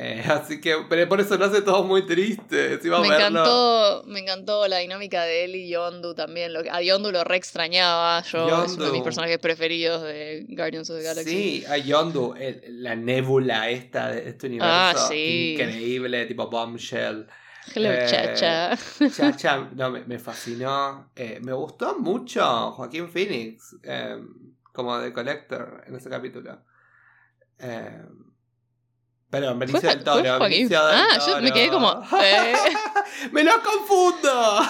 [0.00, 2.80] Eh, así que, pero por eso lo hace todo muy triste.
[2.80, 6.52] Si Me encantó, me encantó la dinámica de él y Yondu también.
[6.52, 8.22] Lo a Yondu lo re extrañaba.
[8.22, 9.02] Yo es uno de mis Yondu.
[9.04, 11.30] personajes preferidos de Guardians of the Galaxy.
[11.30, 14.70] Sí, a Yondu, el- la nébula esta de este universo.
[14.72, 15.54] Ah, sí.
[15.58, 17.26] Increíble, tipo Bombshell.
[17.74, 18.76] Hello, Eh, chacha.
[19.10, 21.10] Chacha, no, me, me fascinó.
[21.14, 24.18] Eh, me gustó mucho Joaquín Phoenix eh,
[24.72, 26.62] como de Collector en ese capítulo.
[27.58, 28.02] Eh,
[29.30, 30.38] perdón, Benicio ¿Fue- del Toro.
[30.38, 31.90] Benicio del Ah, yo me quedé como,
[32.22, 32.54] eh.
[33.32, 34.60] ¡Me lo confundo!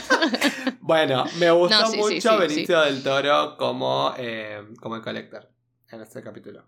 [0.80, 5.02] bueno, me gustó No, sí, sí, mucho sí, Benicio del Toro como, eh, como el
[5.02, 5.48] Collector
[5.90, 6.64] en ese capítulo.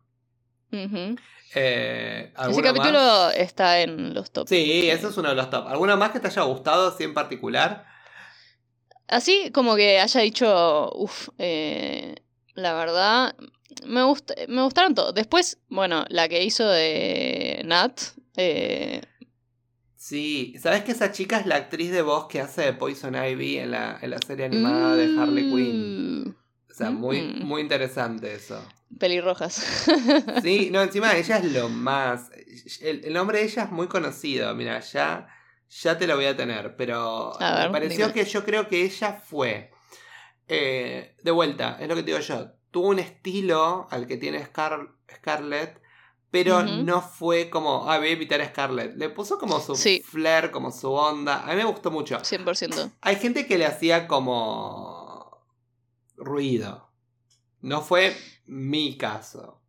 [0.70, 3.35] Eh, Ese ¿alguno capítulo más?
[3.37, 4.50] está en los tops.
[4.50, 5.66] Sí, ese es uno de los top.
[5.68, 7.87] ¿Alguno más que te haya gustado, así en particular?
[9.07, 13.35] Así como que haya dicho, uff, la verdad,
[13.87, 15.14] me, gust- me gustaron todos.
[15.14, 17.98] Después, bueno, la que hizo de Nat,
[18.37, 19.00] eh,
[19.96, 23.59] Sí, ¿sabes que esa chica es la actriz de voz que hace de Poison Ivy
[23.59, 26.37] en la, en la serie animada de Harley Quinn?
[26.78, 27.44] Sea, muy, Mm.
[27.46, 28.64] muy interesante eso.
[28.98, 29.86] pelirrojas.
[30.42, 32.30] Sí, no, encima ella es lo más.
[32.80, 35.28] El, el nombre de ella es muy conocido, mira, ya,
[35.68, 38.14] ya te lo voy a tener, pero A ver, me pareció dime.
[38.14, 39.70] que yo creo que ella fue.
[40.48, 42.50] eh, de vuelta, es lo que te digo yo.
[42.70, 45.80] Tuvo un estilo al que tiene Scar- Scarlett,
[46.30, 48.94] pero no fue como, ah, voy a imitar a Scarlett.
[48.96, 50.02] Le puso como su Sí.
[50.04, 51.42] flair, como su onda.
[51.44, 52.18] A mí me gustó mucho.
[52.22, 52.90] 100%.
[53.02, 54.97] Hay gente que le hacía como
[56.18, 56.90] ruido.
[57.61, 58.14] No fue
[58.46, 59.61] mi caso.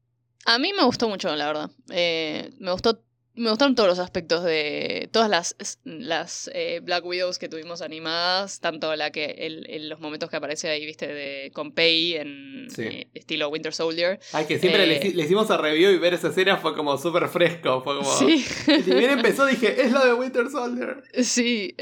[0.45, 1.71] A mí me gustó mucho, la verdad.
[1.89, 3.03] Eh, me gustó.
[3.35, 8.59] Me gustaron todos los aspectos de todas las, las eh, Black Widows que tuvimos animadas,
[8.59, 12.67] tanto la que el, el- los momentos que aparece ahí, viste, de con Pei en
[12.69, 12.81] Sí.
[12.83, 14.19] eh, estilo Winter Soldier.
[14.33, 15.01] Ay, que siempre le, Eh.
[15.03, 17.81] hici- le hicimos a review y ver esa escena fue como súper fresco.
[17.81, 18.12] Fue como.
[18.13, 21.01] Sí, Y bien empezó, dije, es lo de Winter Soldier.
[21.23, 21.73] sí.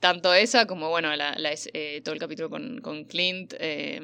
[0.00, 3.54] Tanto esa como, bueno, la, la es- eh, todo el capítulo con, con Clint.
[3.58, 4.00] eh,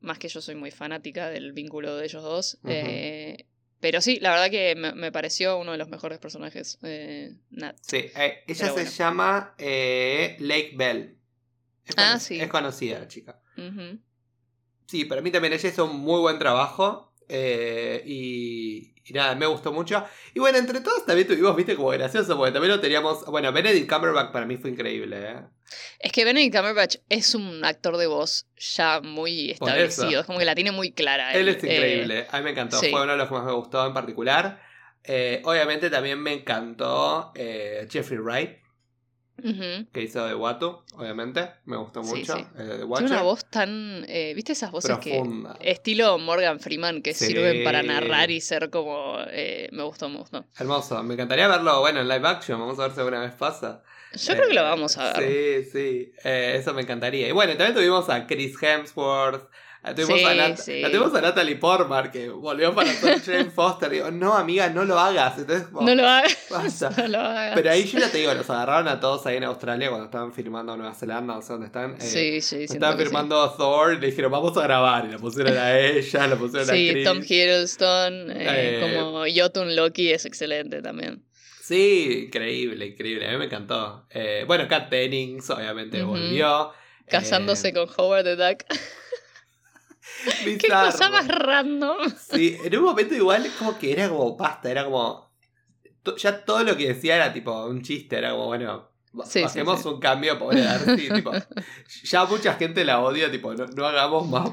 [0.00, 2.58] más que yo soy muy fanática del vínculo de ellos dos.
[2.66, 3.46] Eh,
[3.80, 6.78] pero sí, la verdad que me, me pareció uno de los mejores personajes.
[7.50, 7.76] Nat.
[7.80, 8.10] Sí,
[8.46, 11.16] ella se llama Lake Bell.
[11.86, 12.38] Es Ah, sí.
[12.40, 13.40] Es conocida la chica.
[14.86, 17.03] Sí, para mí también ella hizo un muy buen trabajo.
[17.28, 20.04] Eh, y, y nada, me gustó mucho.
[20.34, 23.24] Y bueno, entre todos también tuvimos, viste, como gracioso, porque también lo teníamos.
[23.26, 25.40] Bueno, Benedict Cumberbatch para mí fue increíble, ¿eh?
[25.98, 30.20] Es que Benedict Cumberbatch es un actor de voz ya muy establecido.
[30.20, 31.32] Es como que la tiene muy clara.
[31.32, 32.90] Él es eh, increíble, a mí me encantó, sí.
[32.90, 34.60] fue uno de los que más me gustó en particular.
[35.44, 38.63] Obviamente también me encantó Jeffrey Wright.
[39.92, 41.50] Que hizo de Watu, obviamente.
[41.66, 42.36] Me gustó mucho.
[42.36, 42.46] sí.
[42.58, 44.04] eh, Tiene una voz tan.
[44.08, 45.10] eh, ¿Viste esas voces que.
[45.10, 45.56] profunda.
[45.60, 47.26] Estilo Morgan Freeman que Sí.
[47.26, 49.16] sirven para narrar y ser como.
[49.30, 50.44] eh, me gustó, me gustó.
[50.58, 51.02] Hermoso.
[51.02, 52.58] Me encantaría verlo, bueno, en live action.
[52.60, 53.82] Vamos a ver si alguna vez pasa.
[54.14, 55.64] Yo creo que lo vamos a ver.
[55.64, 56.12] Sí, sí.
[56.22, 57.28] Eso me encantaría.
[57.28, 59.48] Y bueno, también tuvimos a Chris Hemsworth.
[59.86, 60.80] Eh, Tuvimos Sí, a Nat- sí.
[60.80, 63.90] la tuvimos a Natalie Portman que volvió para ser Jane Foster.
[63.90, 65.38] Digo, no, amiga, no lo hagas.
[65.38, 66.36] Entonces, No lo hagas.
[66.50, 66.90] basta.
[66.96, 67.54] No lo hagas.
[67.54, 70.32] Pero ahí yo ya te digo, los agarraron a todos ahí en Australia cuando estaban
[70.32, 71.92] filmando Nueva Zelanda, no sé dónde están.
[71.92, 73.04] eh, Sí, sí, Estaban sí.
[73.04, 75.04] filmando Thor y le dijeron, vamos a grabar.
[75.06, 77.02] Y la pusieron a ella, la pusieron a Sí.
[77.04, 81.22] Tom Hiddleston, eh, Eh, como Jotun Loki es excelente también.
[81.62, 83.26] Sí, increíble, increíble.
[83.26, 84.06] A mí me encantó.
[84.10, 86.72] Eh, bueno, Kat Dennings, obviamente, volvió.
[87.08, 88.64] Casándose Eh, con Howard the Duck.
[90.44, 91.98] Qué cosa más random.
[92.16, 95.32] Sí, en un momento igual como que era como pasta, era como...
[96.18, 98.90] Ya todo lo que decía era tipo un chiste, era como, bueno,
[99.26, 99.88] Sí, hacemos sí.
[99.88, 101.30] un cambio, pobre Darcy, tipo...
[102.04, 104.50] Ya mucha gente la odia, tipo, no, no hagamos más,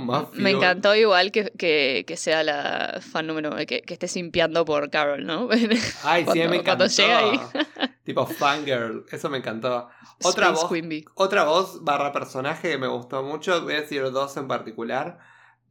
[0.00, 4.64] más Me encantó igual que, que, que sea la fan número que, que esté simpiando
[4.64, 5.48] por Carol, ¿no?
[6.04, 6.86] Ay, sí, cuando- me cuando encantó.
[7.02, 7.40] llega ahí.
[8.04, 9.88] tipo fangirl, eso me encantó.
[10.24, 11.04] Otra Space voz Quimby.
[11.14, 15.18] Otra voz barra personaje que me gustó mucho, voy a decir dos en particular.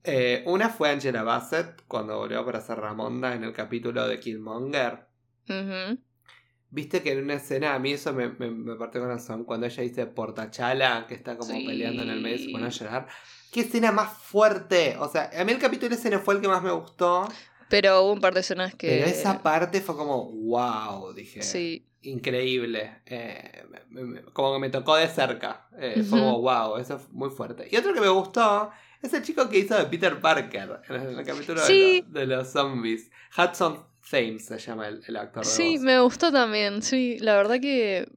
[0.03, 5.07] Eh, una fue Angela Bassett, cuando volvió para hacer Ramonda en el capítulo de Killmonger.
[5.47, 5.99] Ujú.
[6.73, 9.65] Viste que en una escena, a mí eso me, me, me partió el corazón, cuando
[9.67, 11.65] ella dice Portachala, que está como Sí.
[11.65, 13.07] peleando en el medio y se pone a llorar.
[13.51, 14.95] ¿Qué escena más fuerte?
[14.99, 17.27] O sea, a mí el capítulo ese no fue el que más me gustó,
[17.69, 18.87] Pero hubo un par de escenas que.
[18.87, 21.41] pero esa parte fue como, wow, dije.
[21.41, 21.85] Sí.
[22.03, 23.01] increíble.
[23.05, 25.67] Eh, me- me- como que me tocó de cerca.
[25.77, 27.67] Eh, Fue como, wow, eso fue muy fuerte.
[27.69, 28.71] Y otro que me gustó
[29.03, 32.03] es el chico que hizo de Peter Parker en el, capítulo de Sí.
[32.07, 33.11] lo- de, los zombies.
[33.37, 35.81] Hudson Thames se llama el, el actor de Sí, voz.
[35.81, 36.81] me gustó también.
[36.81, 38.07] Sí, la verdad que.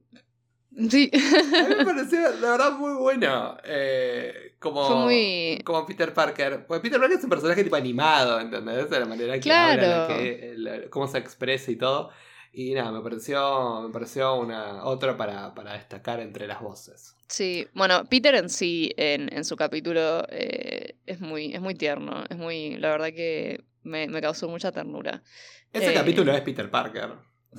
[0.89, 1.09] Sí.
[1.13, 3.57] A mí me pareció, la verdad, muy bueno.
[3.63, 5.61] Eh, como, Fue muy.
[5.63, 6.65] como Peter Parker.
[6.67, 8.89] Porque Peter Parker es un personaje tipo animado, ¿entendés?
[8.89, 10.19] De la manera que habla, la Claro.
[10.21, 12.09] que, la- cómo se expresa y todo.
[12.51, 17.15] Y nada, me pareció, me pareció una, otro para, para destacar entre las voces.
[17.27, 22.23] Sí, bueno, Peter en sí, en, en su capítulo, eh, es, muy, es muy tierno.
[22.29, 22.77] Es muy.
[22.77, 25.21] La verdad que me, me causó mucha ternura.
[25.75, 27.09] Ese Eh, capítulo es Peter Parker.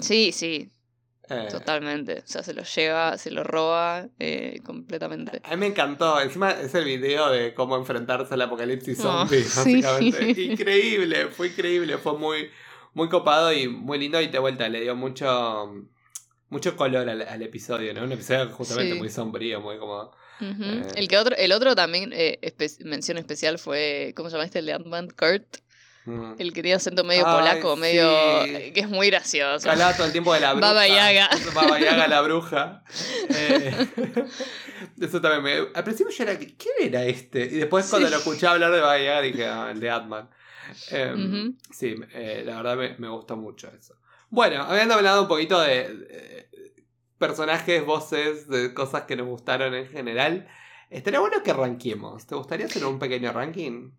[0.01, 0.71] Sí, sí,
[1.29, 2.21] Eh, totalmente.
[2.21, 5.41] O sea, se lo lleva, se lo roba eh, completamente.
[5.43, 6.21] a mí me encantó.
[6.21, 9.83] Encima es el video de cómo enfrentarse al apocalipsis Oh, zombie, sí.
[9.83, 10.43] básicamente.
[10.43, 11.99] Increíble, fue increíble.
[11.99, 12.49] Fue muy,
[12.95, 14.21] muy copado y muy lindo.
[14.21, 15.73] Y de vuelta le dio mucho,
[16.49, 18.05] mucho color al, al episodio, ¿no?
[18.05, 18.99] Un episodio justamente Sí.
[18.99, 20.13] muy sombrío, muy como.
[20.41, 20.83] Eh.
[20.95, 24.59] El, que otro, el otro también, espe- mención especial fue, ¿cómo se llama este?
[24.61, 25.57] El de Ant-Man, Kurt.
[26.07, 26.35] Mm.
[26.39, 28.09] El que tiene acento medio Ay, polaco, medio...
[28.73, 29.69] que es muy gracioso.
[29.97, 30.69] Todo el tiempo de la bruja.
[30.69, 31.29] Baba Yaga.
[31.55, 32.83] Baba Yaga, la bruja.
[33.29, 33.87] Eh,
[35.01, 35.69] eso también me.
[35.75, 36.39] Al principio yo era.
[36.39, 37.41] ¿Quién era este?
[37.45, 38.13] Y después cuando Sí.
[38.13, 40.31] lo escuché hablar de Baba Yaga dije, ah, el de Atman.
[40.91, 41.57] Ujú.
[41.73, 43.95] Sí, eh, la verdad me, me gustó mucho eso.
[44.29, 46.51] Bueno, habiendo hablado un poquito de, de
[47.19, 50.49] personajes, voces, de cosas que nos gustaron en general,
[50.91, 52.27] estaría bueno que ranquemos.
[52.27, 53.93] ¿Te gustaría hacer un pequeño ranking?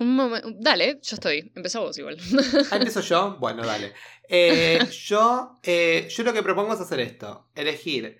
[0.00, 0.50] Un momento.
[0.58, 1.52] Dale, yo estoy.
[1.54, 2.16] Empezá vos igual.
[2.72, 3.36] Empiezo yo.
[3.38, 3.92] Bueno, dale.
[4.28, 8.18] Eh, yo, eh, yo lo que propongo es hacer esto: elegir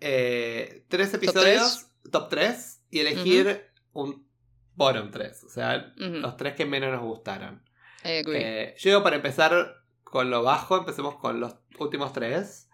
[0.00, 4.26] eh, tres episodios, top 3, y elegir un
[4.74, 5.44] bottom 3.
[5.44, 7.62] O sea, los tres que menos nos gustaron.
[8.02, 12.68] Eh, yo digo para empezar con lo bajo, empecemos con los últimos tres.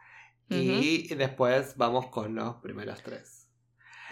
[0.48, 3.35] Y después vamos con los primeros tres.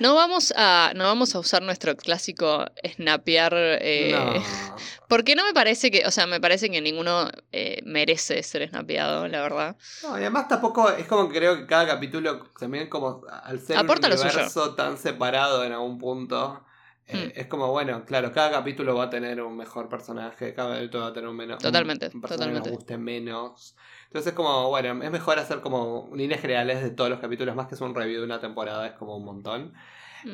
[0.00, 3.52] No vamos a, no vamos a usar nuestro clásico snapear.
[3.54, 4.42] eh, No.
[5.08, 6.04] Porque no me parece que.
[6.06, 9.76] O sea, me parece que ninguno eh, merece ser snapeado, la verdad.
[10.02, 13.76] No, y además tampoco es como que creo que cada capítulo también como al ser
[13.76, 16.64] Aporta un universo tan separado en algún punto
[17.06, 17.38] eh, Hmm.
[17.38, 21.10] es como bueno claro cada capítulo va a tener un mejor personaje cada capítulo va
[21.10, 22.68] a tener un menos Totalmente, un, un personaje totalmente.
[22.70, 23.76] que nos guste menos
[24.14, 27.66] entonces es como bueno es mejor hacer como líneas generales de todos los capítulos más
[27.66, 29.74] que es un review de una temporada es como un montón.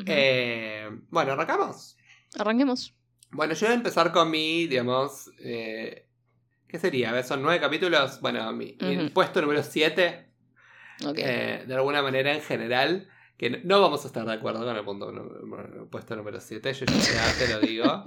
[0.05, 1.97] Eh, bueno arrancamos
[2.39, 2.95] Arranquemos.
[3.31, 6.07] bueno, yo voy a empezar con mi, digamos, eh,
[6.69, 7.09] ¿qué sería?
[7.09, 8.21] A ver, son nueve capítulos.
[8.21, 9.11] Bueno, mi, mi Ujú.
[9.15, 10.31] puesto número siete,
[11.07, 11.17] Ok.
[11.17, 13.09] eh, de alguna manera en general,
[13.41, 16.85] que no, no vamos a estar de acuerdo con el punto, puesto número siete, yo
[16.85, 18.05] ya te lo digo,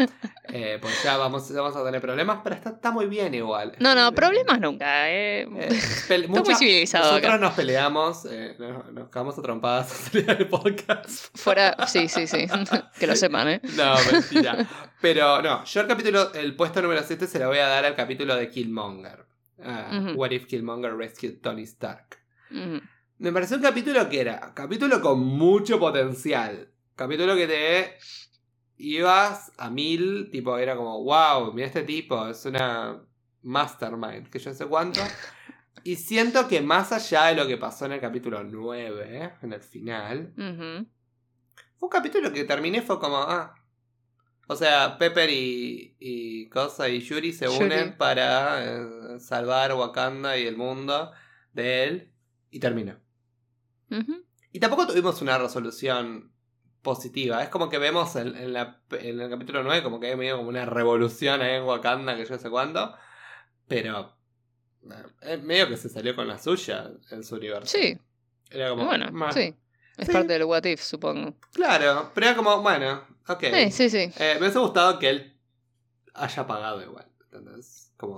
[0.50, 3.76] eh, pues ya vamos, vamos a tener problemas, pero está, está muy bien igual.
[3.80, 5.10] no, no, problemas nunca.
[5.10, 5.42] Eh.
[5.42, 7.38] eh, muy civilizado Nosotros acá.
[7.40, 11.36] nos peleamos, eh, nos, nos cagamos a trompadas a salir del podcast.
[11.36, 11.76] Fuera.
[11.88, 12.46] Sí, sí, sí.
[13.00, 13.62] que lo sepan, ¿eh?
[13.76, 14.68] No, mentira.
[15.02, 17.96] Pero no, yo el capítulo, el puesto número 7 se lo voy a dar al
[17.96, 19.26] capítulo de Killmonger.
[19.58, 20.12] Ujú.
[20.12, 22.20] What if Killmonger rescued Tony Stark?
[22.52, 22.82] Ujú.
[23.24, 26.68] Me pareció un capítulo que era, capítulo con mucho potencial.
[26.94, 27.98] Capítulo que te
[28.76, 33.02] ibas a mil, tipo, era como, wow, mira este tipo, es una
[33.42, 35.00] mastermind, que yo sé cuánto.
[35.86, 39.62] Y siento que más allá de lo que pasó en el capítulo 9, en el
[39.62, 43.56] final, fue un capítulo que terminé, fue como, ah.
[44.48, 47.66] O sea, Pepper y, y Cosa y Yuri se Yuri.
[47.66, 51.12] unen para eh, salvar Wakanda y el mundo
[51.54, 52.14] de él.
[52.50, 52.60] Y
[54.52, 56.32] Y tampoco tuvimos una resolución
[56.82, 57.42] positiva.
[57.44, 60.38] Es como que vemos en, en la- en el capítulo 9 como que hay medio
[60.38, 62.94] como una revolución ahí en Wakanda, que yo sé cuándo.
[63.68, 64.16] Pero
[64.92, 67.78] eh, es medio que se salió con la suya en su universo.
[67.78, 67.98] Sí,
[68.50, 69.32] Era como, bueno, "Ma".
[69.32, 69.56] sí.
[69.98, 70.12] Es Sí.
[70.12, 71.36] parte del what if, supongo.
[71.54, 73.44] Claro, pero era como, bueno, ok.
[73.54, 74.12] Sí, sí, sí.
[74.18, 75.40] Eh, me hubiese gustado que él
[76.16, 77.08] haya pagado igual.
[77.32, 77.83] ¿entendés?
[78.04, 78.18] Como,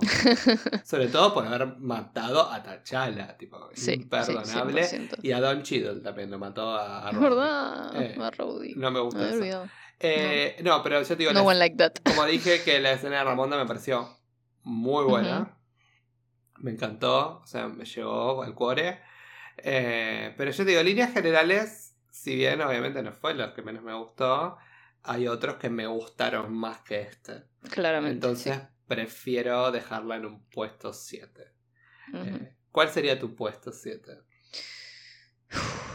[0.84, 4.84] sobre todo por haber matado a T'Challa, tipo, Sí, imperdonable.
[4.84, 5.18] sí, 100%.
[5.22, 8.74] y a Don Cheadle también lo mató a, a Es verdad, Eh, a.
[8.76, 9.40] No me Me gusta había eso.
[10.00, 10.82] Eh, no.
[10.82, 11.92] pero yo te digo, No la- one like that.
[12.04, 14.08] como dije que la escena de Ramonda me pareció
[14.62, 15.56] muy buena.
[16.58, 19.00] Me encantó, o sea, me llegó al cuore.
[19.58, 23.82] Eh, pero yo te digo, líneas generales, si bien obviamente no fue los que menos
[23.82, 24.56] me gustó,
[25.02, 27.44] hay otros que me gustaron más que este.
[27.70, 28.14] Claramente.
[28.14, 31.52] Entonces prefiero dejarla en un puesto 7.
[32.10, 32.16] sí.
[32.16, 32.26] Ujú.
[32.26, 34.18] Eh, ¿Cuál sería tu puesto 7?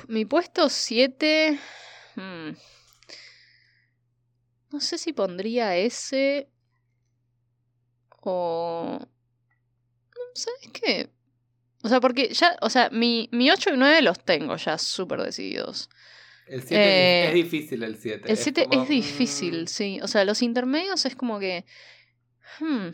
[0.07, 1.59] Mi puesto 7.
[4.71, 6.49] No sé si pondría ese.
[8.21, 8.99] O.
[10.33, 11.09] ¿Sabes qué?
[11.83, 12.57] O sea, porque ya.
[12.61, 15.89] O sea, mi, mi 8 y 9 los tengo ya súper decididos.
[16.47, 18.31] El 7 Eh, es difícil, el 7.
[18.31, 19.99] El 7 como, es difícil, mm, sí.
[20.01, 21.65] O sea, los intermedios es como que.
[22.59, 22.89] Hmm,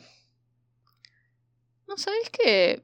[1.87, 2.83] No, ¿sabéis qué?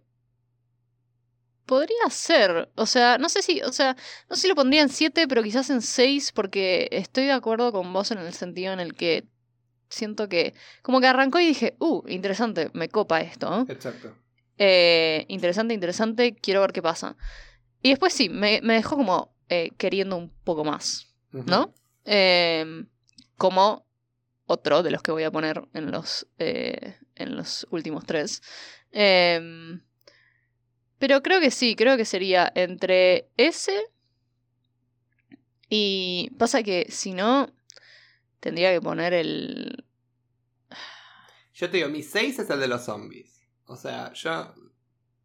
[1.65, 2.69] Podría ser.
[2.75, 3.61] O sea, no sé si.
[3.61, 3.95] O sea,
[4.29, 7.71] no sé si lo pondría en 7, pero quizás en 6, porque estoy de acuerdo
[7.71, 9.25] con vos en el sentido en el que
[9.89, 10.53] siento que.
[10.81, 13.65] Como que arrancó y dije, uh, interesante, me copa esto.
[13.69, 14.13] Exacto.
[14.57, 17.15] Eh, interesante, interesante, quiero ver qué pasa.
[17.81, 21.13] Y después sí, me, me dejó como eh, queriendo un poco más.
[21.31, 21.73] ¿no?
[22.05, 22.85] Eh,
[23.37, 23.85] como
[24.45, 28.41] otro de los que voy a poner en los, eh, en los últimos tres.
[28.91, 29.79] Eh,
[30.99, 33.77] pero creo que sí, creo que sería entre ese
[35.69, 37.51] y pasa que si no,
[38.39, 39.85] tendría que poner el...
[41.53, 43.41] Yo te digo, mi 6 es el de los zombies.
[43.65, 44.53] O sea, yo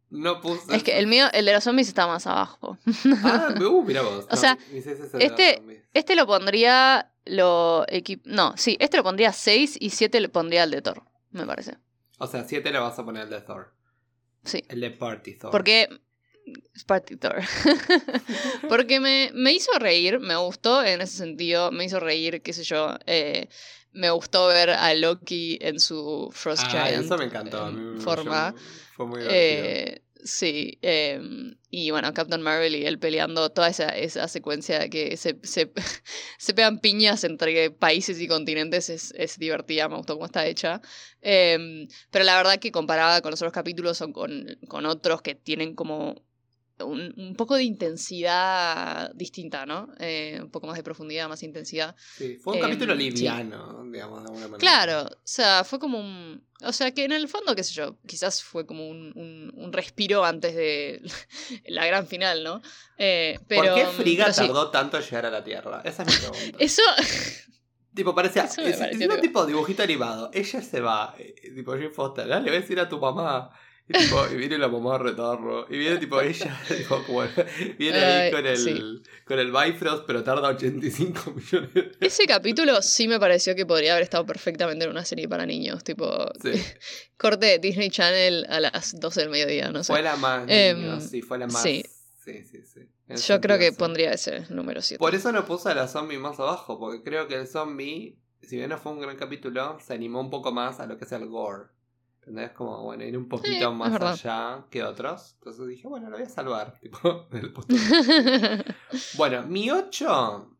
[0.09, 0.75] no puse.
[0.75, 2.77] Es que el mío, el de los zombies está más abajo.
[3.23, 4.25] Ah, uh, mira vos.
[4.31, 5.78] O sea, mi 6 es el de este- los zombies.
[5.93, 8.25] Este lo pondría lo equip...
[8.25, 11.77] No, sí, este lo pondría 6 y 7 le pondría el de Thor, me parece.
[12.17, 13.73] O sea, 7 le vas a poner el de Thor.
[14.43, 14.63] Sí.
[14.69, 15.51] El de Party Thor.
[15.51, 15.87] Porque.
[16.87, 17.35] Party Thor.
[18.69, 22.63] Porque me, me hizo reír, me gustó en ese sentido, me hizo reír, qué sé
[22.63, 22.95] yo.
[23.05, 23.47] eh,
[23.91, 27.63] me gustó ver a Loki en su Frost Ah, Giant eso me encantó.
[27.65, 28.53] a mí me- forma.
[28.55, 28.61] yo-
[28.95, 29.41] fue muy divertido.
[29.41, 31.19] Eh, sí, eh,
[31.69, 35.71] y bueno, Captain Marvel y él peleando, toda esa, esa secuencia que se, se,
[36.37, 40.81] se pegan piñas entre países y continentes es, es divertida, me gustó cómo está hecha.
[41.21, 45.35] Eh, pero la verdad que comparada con los otros capítulos o con, con otros que
[45.35, 46.23] tienen como
[46.81, 49.89] un, un poco de intensidad distinta, ¿no?
[49.99, 51.95] Eh, un poco más de profundidad, más intensidad.
[52.17, 52.99] Sí, fue un em, capítulo sí.
[52.99, 54.57] liviano, digamos, de alguna manera.
[54.57, 56.43] Claro, o sea, fue como un...
[56.61, 59.73] O sea, que en el fondo, qué sé yo, quizás fue como un, un, un
[59.73, 61.01] respiro antes de
[61.67, 62.61] la gran final, ¿no?
[62.97, 65.81] Eh, pero, ¿Por qué Frigga pero sí, tardó tanto en llegar a la Tierra?
[65.85, 66.57] Esa es mi pregunta.
[66.63, 66.81] Eso...
[67.91, 68.43] Tipo, parecía.
[68.45, 70.29] Es, un tipo- dibujito animado.
[70.31, 71.15] Ella se va.
[71.17, 72.27] eh, tipo, Jane Foster.
[72.27, 73.49] Dale, voy a decir a tu mamá.
[73.89, 75.65] Y, tipo, y viene la mamá de retorno.
[75.69, 76.57] Y viene tipo ella.
[76.67, 77.23] tipo, como,
[77.77, 79.01] viene ahí con el, sí.
[79.25, 83.93] con el Bifrost, pero tarda 85 millones de Ese capítulo sí me pareció que podría
[83.93, 86.07] haber estado perfectamente en una serie para niños, tipo
[86.41, 86.51] Sí.
[87.17, 89.91] corte Disney Channel a las 12 del mediodía, no sé.
[89.91, 90.45] Fue la más.
[90.47, 91.61] Em, niño, sí, fue la más.
[91.61, 91.83] sí.
[92.23, 92.81] Sí, sí,
[93.27, 94.99] Yo creo que pondría ese número 7.
[94.99, 98.57] Por eso no puse a la zombie más abajo, porque creo que el zombie, si
[98.57, 101.11] bien no fue un gran capítulo, se animó un poco más a lo que es
[101.11, 101.69] el gore.
[102.19, 102.51] ¿Entendés?
[102.51, 105.35] Como, bueno, ir un poquito más allá que otros.
[105.39, 106.77] Entonces dije, bueno, lo voy a salvar.
[106.81, 107.53] Tipo, del
[109.17, 110.57] bueno, mi 8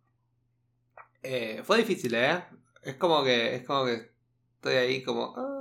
[1.23, 2.43] eh, fue difícil, ¿eh?
[2.81, 4.11] Es como que, es como que
[4.55, 5.33] estoy ahí como...
[5.37, 5.55] ah.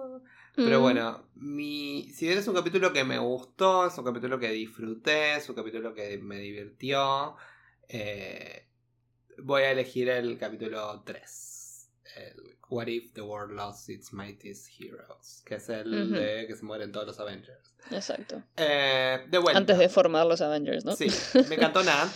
[0.55, 0.83] Pero Mm.
[0.83, 5.37] bueno, mi, si bien es un capítulo que me gustó, es un capítulo que disfruté,
[5.37, 7.37] es un capítulo que me divirtió,
[7.89, 8.67] eh,
[9.39, 11.91] voy a elegir el capítulo 3.
[12.17, 15.43] el What if the world lost its mightiest heroes?
[15.47, 17.75] Que es el de que se mueren todos los Avengers.
[17.91, 18.43] Exacto.
[18.57, 19.59] Eh, de vuelta.
[19.59, 20.95] Antes de formar los Avengers, ¿no?
[20.95, 21.07] Sí,
[21.49, 22.11] me encantó Nat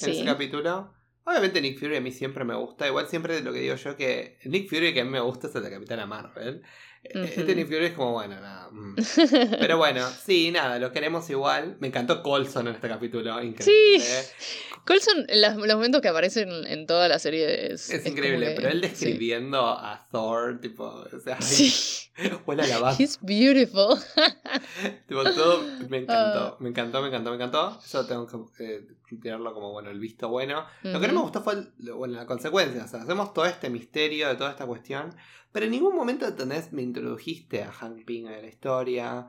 [0.00, 0.94] en ese capítulo.
[1.24, 2.86] Obviamente Nick Fury a mí siempre me gusta.
[2.86, 5.54] Igual siempre lo que digo yo que Nick Fury que a mí me gusta es
[5.54, 6.62] el de Capitana Marvel.
[7.02, 7.24] Ujú.
[7.24, 8.68] Este Nick Fury es como, bueno, nada.
[8.70, 8.94] mm.
[9.58, 11.76] Pero bueno, sí, nada, lo queremos igual.
[11.80, 14.00] Me encantó Colson en este capítulo, increíble.
[14.04, 14.76] Sí.
[14.86, 17.88] Colson, las- los momentos que aparecen en toda la serie es.
[17.90, 18.88] Es como increíble, que- pero él sí.
[18.88, 21.72] describiendo a Thor, tipo, o sea, Sí.
[22.46, 23.02] huele a lavanda.
[23.02, 23.98] He's beautiful.
[25.08, 27.78] Tipo, todo me encantó, me encantó, me encantó, me encantó.
[27.92, 28.26] Yo tengo
[28.56, 28.86] que eh,
[29.22, 30.64] tirarlo como, bueno, el visto bueno.
[30.82, 32.84] Lo que no me gustó fue el- bueno, la consecuencia.
[32.84, 35.14] O sea, hacemos todo este misterio de toda esta cuestión.
[35.52, 36.72] Pero en ningún momento, ¿entendés?
[36.72, 39.26] Me introdujiste a Hank Pym en la historia.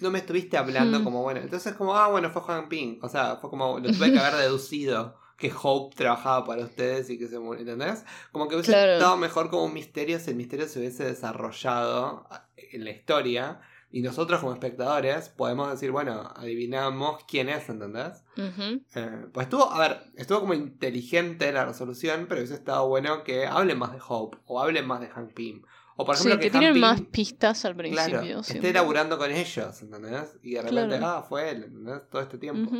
[0.00, 1.40] No me estuviste hablando como, bueno.
[1.40, 2.98] Entonces, como, ah, bueno, fue Hank Pym.
[3.02, 5.16] O sea, fue como, lo tuve que haber deducido.
[5.38, 8.04] Que Hope trabajaba para ustedes y que se murió, ¿entendés?
[8.30, 8.92] Como que hubiese Claro.
[8.92, 13.60] estado mejor como un misterio si el misterio se hubiese desarrollado en la historia.
[13.96, 18.24] Y nosotros como espectadores podemos decir, bueno, adivinamos quién es, ¿entendés?
[18.36, 23.46] Eh, pues estuvo, a ver, estuvo como inteligente la resolución, pero hubiese estado bueno que
[23.46, 25.62] hablen más de Hope o hablen más de Hank Pym.
[25.94, 28.18] O por ejemplo Sí, que que tienen más pistas al principio.
[28.20, 30.38] claro, esté laburando con ellos, ¿entendés?
[30.42, 31.06] Y de repente, Claro.
[31.06, 32.02] ah, fue él, ¿entendés?
[32.10, 32.72] Todo este tiempo.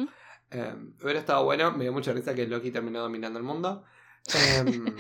[0.50, 3.84] Eh, hubiera estado bueno, me dio mucha risa que Loki terminó dominando el mundo.
[4.58, 4.96] Em,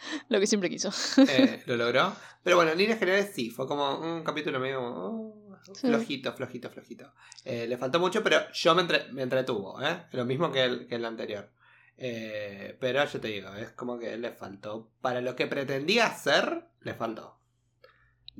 [0.28, 0.90] Lo que siempre quiso.
[1.28, 2.14] eh, lo logró.
[2.42, 7.12] Pero bueno, en líneas generales sí, fue como un capítulo medio oh, flojito, flojito, flojito.
[7.44, 10.04] Eh, le faltó mucho, pero yo me, entre- me entretuvo, ¿eh?
[10.12, 11.50] Lo mismo que el, que el anterior.
[11.96, 14.88] Eh, pero yo te digo, es como que le faltó.
[15.00, 17.37] Para lo que pretendía hacer, le faltó.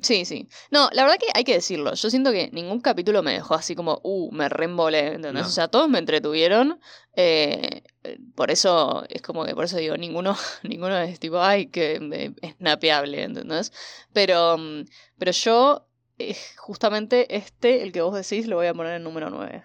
[0.01, 0.47] Sí, sí.
[0.71, 1.93] No, la verdad que hay que decirlo.
[1.93, 5.33] Yo siento que ningún capítulo me dejó así como, uh, me reembolé, ¿entendés?
[5.43, 5.47] No.
[5.47, 6.79] O sea, todos me entretuvieron.
[7.15, 11.67] eh, eh, por eso, es como que por eso digo, ninguno, ninguno es tipo, ay,
[11.67, 13.73] que eh, es napeable, ¿entendés?
[14.13, 14.85] Pero, mm,
[15.17, 15.87] pero yo,
[16.17, 19.63] eh, justamente este, el que vos decís, lo voy a poner en número 9.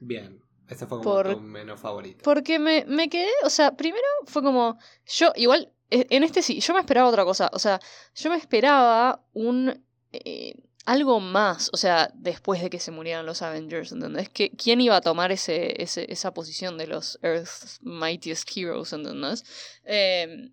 [0.00, 0.42] Bien.
[0.68, 2.20] Ese fue como Por- tu menos favorito.
[2.24, 6.74] Porque me, me quedé, o sea, primero fue como, yo igual, en este sí, yo
[6.74, 7.80] me esperaba otra cosa, o sea,
[8.14, 13.42] yo me esperaba un, eh, algo más, o sea, después de que se murieran los
[13.42, 14.28] Avengers, ¿entendés?
[14.30, 19.44] Que, ¿Quién iba a tomar ese, ese, esa posición de los Earth's Mightiest Heroes, ¿entendés?
[19.84, 20.50] Eh,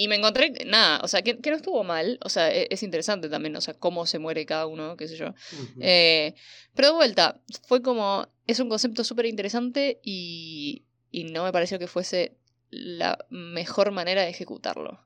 [0.00, 2.84] y me encontré, nada, o sea, que, que no estuvo mal, o sea, e- es
[2.84, 5.34] interesante también, o sea, cómo se muere cada uno, qué sé yo.
[5.80, 6.34] Eh,
[6.74, 8.28] pero de vuelta, fue como.
[8.46, 12.37] Es un concepto súper interesante y, y no me pareció que fuese
[12.70, 15.00] la mejor manera de ejecutarlo.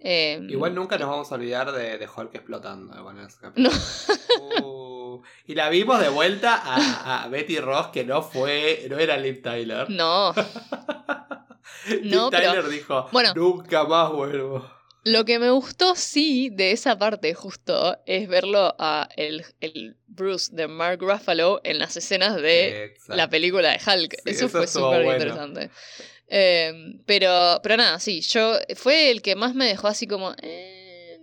[0.00, 3.00] Eh, Igual nunca nos vamos a olvidar de, de Hulk explotando.
[3.02, 3.70] bueno, ese capítulo.
[4.62, 9.16] Uh, y la vimos de vuelta a, a Betty Ross, que no fue, no era
[9.16, 9.88] Liv Tyler.
[9.88, 10.34] No,
[11.88, 13.32] Liv No, pero- Tyler dijo, bueno.
[13.34, 14.68] nunca más vuelvo.
[15.04, 20.54] lo que me gustó sí de esa parte justo es verlo a el, el Bruce
[20.54, 23.14] de Mark Ruffalo en las escenas de Exacto.
[23.16, 24.12] la película de Hulk.
[24.24, 25.12] Sí, eso, eso fue súper bueno.
[25.12, 25.70] interesante.
[26.30, 30.34] Eh, pero, pero nada, sí, yo fue el que más me dejó así como...
[30.42, 31.18] eh,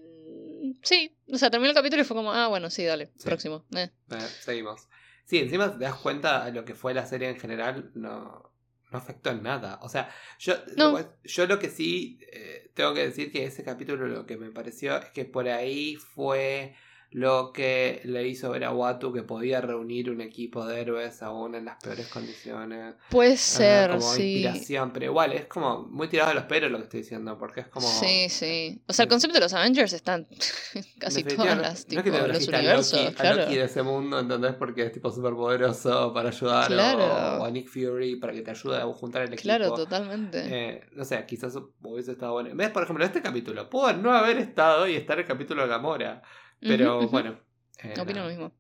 [0.82, 3.24] sí, o sea, terminó el capítulo y fue como, ah, bueno, sí, dale, Sí.
[3.26, 3.66] próximo.
[3.76, 3.90] eh.
[4.12, 4.88] Eh, seguimos.
[5.26, 8.52] Sí, encima te das cuenta lo que fue la serie en general, no,
[8.92, 9.80] no afectó en nada.
[9.82, 10.92] O sea, yo, No.
[10.92, 14.52] lo, yo lo que sí eh, tengo que decir que ese capítulo lo que me
[14.52, 16.76] pareció es que por ahí fue
[17.12, 21.56] lo que le hizo ver a Watu que podía reunir un equipo de héroes aún
[21.56, 22.96] en las peores condiciones.
[23.10, 24.42] Puede ser, como sí.
[24.44, 27.62] inspiración, pero igual es como muy tirado de los pelos lo que estoy diciendo, porque
[27.62, 27.88] es como...
[27.88, 28.82] Sí, sí.
[28.88, 30.28] O sea, el concepto de los Avengers está en
[31.00, 33.42] casi todas las, no es tipo, que te los trajiste a universos, Loki, a claro.
[33.44, 34.54] Loki de ese mundo, ¿entendés?
[34.56, 36.66] Porque es tipo súper poderoso para ayudar.
[36.66, 37.06] o- Claro.
[37.42, 39.44] O, a Nick Fury para que te ayude a juntar el equipo.
[39.44, 40.44] Claro, totalmente.
[40.46, 42.50] Eh, no sé, quizás hubiese estado bueno.
[42.54, 42.70] ¿Ves?
[42.72, 43.70] Por ejemplo, este capítulo.
[43.70, 46.22] Pudo no haber estado y estar el capítulo de Gamora.
[46.60, 47.40] Pero bueno.
[47.80, 48.24] eh, Opino nada.
[48.24, 48.52] lo mismo.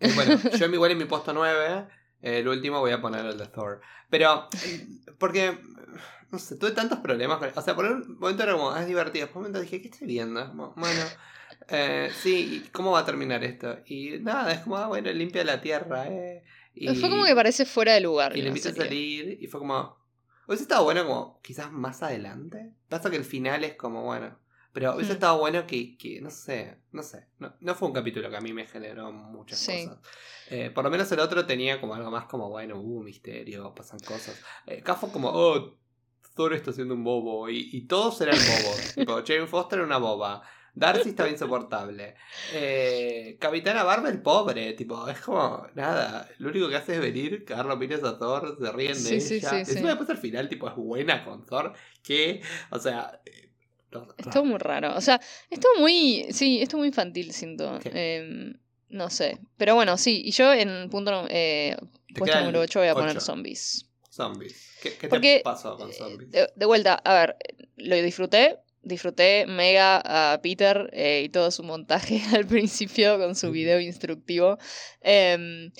[0.00, 1.86] Eh, bueno, yo igual en mi puesto 9,
[2.22, 3.80] eh, el último voy a poner el de Thor.
[4.10, 4.86] Pero, eh,
[5.18, 5.58] porque,
[6.30, 7.50] no sé, tuve tantos problemas con...
[7.54, 9.26] O sea, por un momento era como, ah, es divertido.
[9.28, 10.46] Por un momento dije, ¿qué estoy viendo?
[10.48, 11.02] Como, Bueno,
[11.68, 13.78] eh, sí, ¿y ¿cómo va a terminar esto?
[13.86, 16.44] Y nada, es como, ah, bueno, limpia la tierra, eh.
[16.74, 18.36] Y, Fue como que parece fuera de lugar.
[18.36, 19.96] Y le empieza a salir y fue como...
[20.46, 22.70] Hubiese estado bueno como quizás más adelante.
[22.88, 24.38] Pasa que el final es como, bueno...
[24.76, 25.14] Pero hubiese Hmm.
[25.14, 27.28] estado bueno que, que, no sé, no sé.
[27.38, 29.86] No, no fue un capítulo que a mí me generó muchas Sí.
[29.86, 30.00] cosas.
[30.50, 33.98] Eh, por lo menos el otro tenía como algo más como, bueno, uh, misterio, pasan
[34.00, 34.38] cosas.
[34.66, 35.78] Eh, acá fue como, oh,
[36.34, 37.48] Thor está siendo un bobo.
[37.48, 38.94] Y, y todos eran bobos.
[38.94, 40.42] tipo, Jane Foster era una boba.
[40.74, 42.14] Darcy estaba insoportable.
[42.52, 44.74] Eh, Capitana Marvel, pobre.
[44.74, 46.28] Tipo, es como, nada.
[46.36, 49.36] Lo único que hace es venir, cagar los pies a Thor, se ríen de Sí,
[49.36, 49.48] ella.
[49.50, 49.86] sí, Encima sí.
[49.86, 51.72] después al final, tipo, es buena con Thor.
[52.02, 53.22] Que, o sea,
[54.02, 54.96] eh, Estuvo muy raro.
[54.96, 55.20] O sea,
[55.50, 56.26] estuvo muy.
[56.30, 57.78] Sí, estuvo muy infantil, siento.
[57.84, 58.54] Em,
[58.88, 59.38] no sé.
[59.56, 60.22] Pero bueno, sí.
[60.24, 61.76] Y yo en punto eh,
[62.16, 63.86] puesto número 8 voy a poner zombies.
[64.10, 64.78] Zombies.
[64.82, 66.30] ¿Qué, qué Porque, te pasó con zombies?
[66.30, 67.36] De, de vuelta, a ver,
[67.76, 68.58] lo disfruté.
[68.82, 70.00] Disfruté mega
[70.32, 74.58] a Peter eh, y todo su montaje al principio con su video instructivo.
[75.00, 75.72] Em,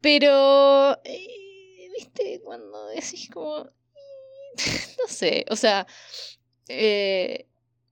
[0.00, 3.64] pero, eh, viste, cuando decís como...
[4.98, 5.86] No sé, o sea,
[6.68, 7.46] eh,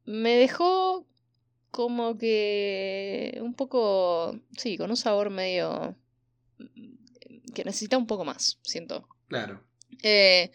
[0.04, 1.06] me dejó
[1.70, 5.94] como que un poco, sí, con un sabor medio...
[6.58, 9.08] mm, que necesita un poco más, siento.
[9.28, 9.62] Claro.
[10.02, 10.50] Eh,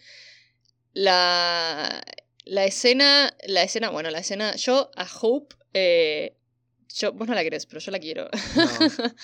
[0.92, 2.02] la,
[2.44, 6.36] la escena, la escena, bueno, la escena, yo a Hope, eh,
[6.94, 8.28] yo, vos no la querés, pero yo la quiero.
[8.56, 8.64] No.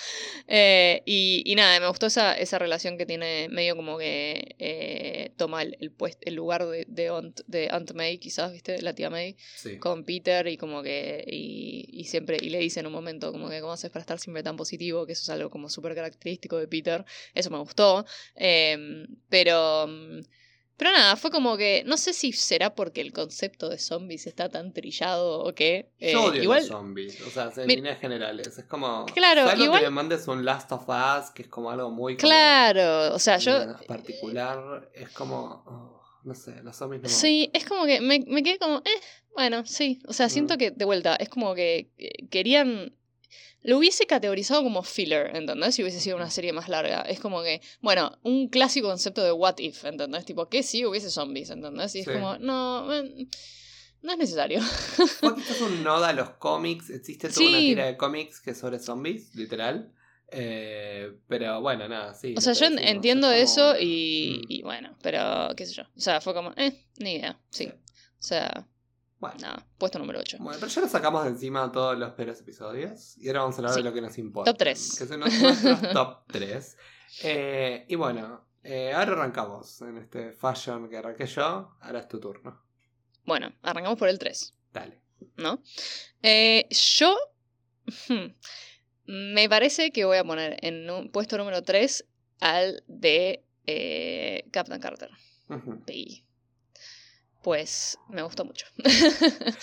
[0.47, 5.31] Eh, y, y nada, me gustó esa, esa relación que tiene medio como que eh,
[5.37, 8.81] toma el, el, puest- el lugar de, de, Aunt, de Aunt May, quizás, ¿viste?
[8.81, 9.77] La tía May, Sí.
[9.77, 13.49] con Peter y como que, y, y siempre, y le dice en un momento como
[13.49, 16.57] que cómo haces para estar siempre tan positivo, que eso es algo como súper característico
[16.57, 17.05] de Peter,
[17.35, 18.05] eso me gustó,
[18.35, 20.19] Em, pero, mm,
[20.79, 24.49] pero nada, fue como que, no sé si será porque el concepto de zombies está
[24.49, 27.99] tan trillado o qué, eh, Yo odio igual, los zombies, o sea, en Mi- líneas
[27.99, 28.57] generales.
[28.57, 29.05] Es como.
[29.13, 32.15] Claro, salvo igual- que me mandes un Last of Us, que es como algo muy.
[32.17, 33.61] como claro, o sea, yo...
[33.61, 35.63] eh, Particular, es como.
[35.67, 37.09] oh, no sé, los zombies no.
[37.09, 39.01] Sí, es como que me, me quedé como, eh,
[39.35, 39.99] bueno, sí.
[40.07, 40.57] O sea, siento Mm.
[40.57, 42.95] que, de vuelta, es como que eh, querían.
[43.61, 45.75] Lo hubiese categorizado como filler, ¿entendés?
[45.75, 47.01] Si hubiese sido una serie más larga.
[47.01, 50.25] Es como que, bueno, un clásico concepto de what if, ¿entendés?
[50.25, 51.93] Tipo, ¿qué si hubiese zombies, ¿entendés?
[51.95, 52.11] Y es Sí.
[52.13, 52.85] como, no,
[54.01, 54.61] no es necesario.
[55.19, 56.89] Fue quizás un a los cómics.
[56.89, 59.91] Existe toda una tira de cómics que es sobre zombies, literal.
[60.31, 62.35] Eh, pero bueno, nada, sí.
[62.37, 65.73] O sea, yo decimos, entiendo es como- eso y, Mm, y bueno, pero qué sé
[65.73, 65.83] yo.
[65.95, 67.65] O sea, fue como, eh, ni idea, sí.
[67.65, 67.71] Sí.
[67.71, 68.67] O sea,
[69.19, 69.37] Bueno.
[69.41, 70.37] nada, puesto número 8.
[70.39, 73.17] Bueno, pero ya nos sacamos de encima todos los peores episodios.
[73.17, 73.79] Y ahora vamos a hablar Sí.
[73.81, 74.51] de lo que nos importa.
[74.51, 74.95] Top tres.
[74.97, 75.61] Que son nuestros
[75.93, 76.77] top 3.
[77.87, 81.75] y bueno, eh, ahora arrancamos en este fashion que arranqué yo.
[81.81, 82.61] Ahora es tu turno.
[83.25, 84.55] Bueno, arrancamos por el 3.
[84.73, 85.01] Dale.
[85.37, 85.61] ¿no?
[86.23, 87.13] Eh, yo
[88.07, 88.25] hmm,
[89.07, 92.05] me parece que voy a poner en un puesto número 3
[92.39, 95.09] al de eh, Captain Carter.
[95.87, 96.23] Y
[97.49, 98.67] pues me gustó mucho.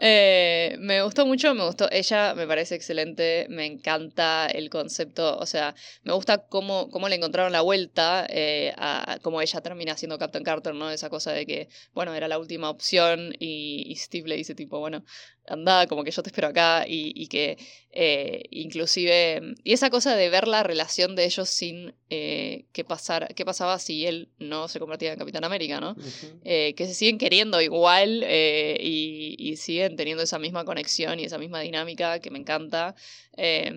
[0.00, 1.90] Eh, me gustó mucho, me gustó.
[1.90, 5.74] Ella me parece excelente, me encanta el concepto, o sea,
[6.04, 10.16] me gusta cómo, cómo le encontraron la vuelta eh, a a cómo ella termina siendo
[10.18, 10.90] Captain Carter, ¿no?
[10.90, 14.78] Esa cosa de que, bueno, era la última opción y, y Steve le dice tipo,
[14.78, 15.04] bueno,
[15.46, 17.58] anda, como que yo te espero acá y, y que
[17.90, 23.44] eh, inclusive, y esa cosa de ver la relación de ellos sin qué, pasar, qué
[23.44, 25.96] pasaba si él no se convertía en Capitán América, ¿no?
[26.44, 31.36] Que se siguen queriendo igual eh, y, y siguen teniendo esa misma conexión y esa
[31.36, 32.94] misma dinámica que me encanta.
[33.36, 33.70] Eh,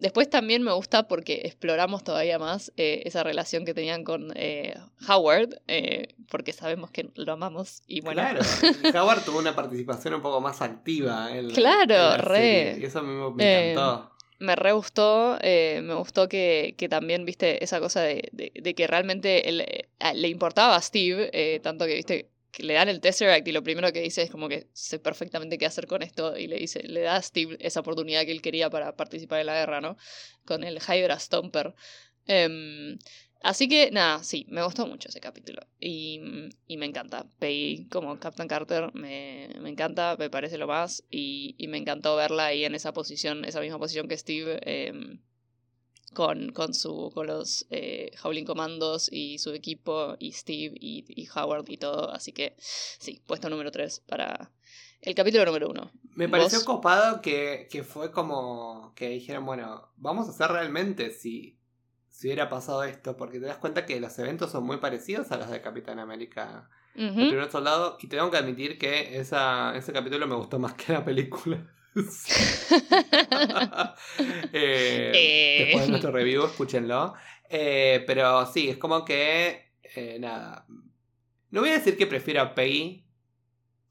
[0.00, 4.74] después también me gusta porque exploramos todavía más eh, esa relación que tenían con eh,
[5.08, 5.50] Howard,
[6.28, 8.20] porque sabemos que lo amamos y bueno.
[8.20, 8.40] Claro,
[9.00, 12.72] Howard tuvo una participación un poco más activa en, Claro, en la re.
[12.72, 14.10] serie, eso a mí me, me Eh, encantó.
[14.40, 18.74] Me re gustó, eh, me gustó que, que también, viste, esa cosa de, de- de
[18.74, 19.64] que realmente él,
[20.14, 23.62] le importaba a Steve, eh, tanto que, viste, que le dan el Tesseract y lo
[23.62, 26.82] primero que dice es como que sé perfectamente qué hacer con esto y le dice,
[26.82, 29.96] le da a Steve esa oportunidad que él quería para participar en la guerra, ¿no?
[30.44, 31.74] Con el Hydra Stomper.
[32.26, 32.98] Em,
[33.42, 36.20] así que, nada, sí, me gustó mucho ese capítulo y,
[36.66, 37.26] y me encanta.
[37.90, 42.46] Como Captain Carter me, me encanta, me parece lo más y, y me encantó verla
[42.46, 44.58] ahí en esa posición, esa misma posición que Steve.
[44.62, 45.20] em,
[46.14, 51.28] con, con, su, con los eh, Howling Commandos y su equipo, y Steve y, y
[51.34, 52.10] Howard y todo.
[52.10, 54.50] Así que sí, puesto número 3 para
[55.00, 55.92] el capítulo número 1.
[56.16, 56.66] Me pareció ¿Vos?
[56.66, 61.58] copado que, que fue como que dijeron, bueno, vamos a hacer realmente si,
[62.10, 65.36] si hubiera pasado esto, porque te das cuenta que los eventos son muy parecidos a
[65.36, 70.26] los de Capitán América, el primer soldado, y tengo que admitir que esa, ese capítulo
[70.26, 71.64] me gustó más que la película.
[71.94, 72.02] Eh,
[74.52, 75.64] Eh.
[75.66, 77.14] Después de nuestro review, escúchenlo.
[77.48, 80.66] Eh, pero sí, es como que, eh, nada,
[81.50, 83.04] no voy a decir que prefiero a Peggy,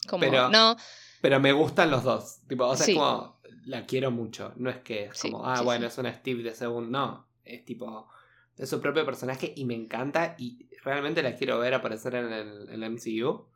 [0.07, 0.77] Como, Pero- no,
[1.21, 2.39] pero me gustan los dos.
[2.47, 2.91] Tipo, o sea, Sí.
[2.93, 3.41] es como.
[3.65, 4.53] La quiero mucho.
[4.55, 6.89] No es que es Sí, como, ah, sí, bueno, es una Steve de segundo.
[6.89, 7.27] No.
[7.43, 8.07] Es tipo.
[8.55, 10.35] Es su propio personaje y me encanta.
[10.37, 13.49] Y realmente la quiero ver aparecer en el, en el MCU.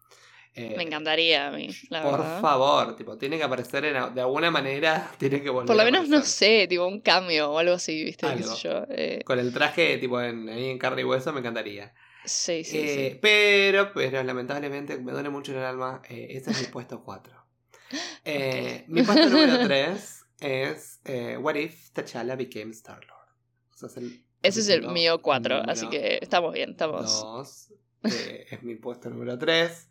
[0.54, 2.41] Eh, me encantaría a mí, la Por verdad.
[2.41, 5.10] favor, tipo, tiene que aparecer en- de alguna manera.
[5.18, 8.28] Tiene que volver Por lo menos, no sé, tipo un cambio o algo así, ¿viste?
[8.28, 8.56] ¿Qué Algo.
[8.56, 8.84] sé yo?
[8.89, 11.93] eh, Con el traje, tipo, en, ahí en carne y hueso, me encantaría.
[12.26, 13.20] sí, sí, Eh, sí.
[13.22, 16.02] Pero, pero, lamentablemente, me duele mucho en el alma.
[16.10, 17.45] eh, ese es mi puesto 4.
[18.26, 23.30] Eh, Mi puesto número 3 es eh, What If T'Challa Became Star-Lord.
[23.74, 27.02] O sea, es el Ese es el mío 4, así que estamos bien, estamos.
[27.04, 27.74] dos,
[28.04, 29.89] es mi puesto número 3.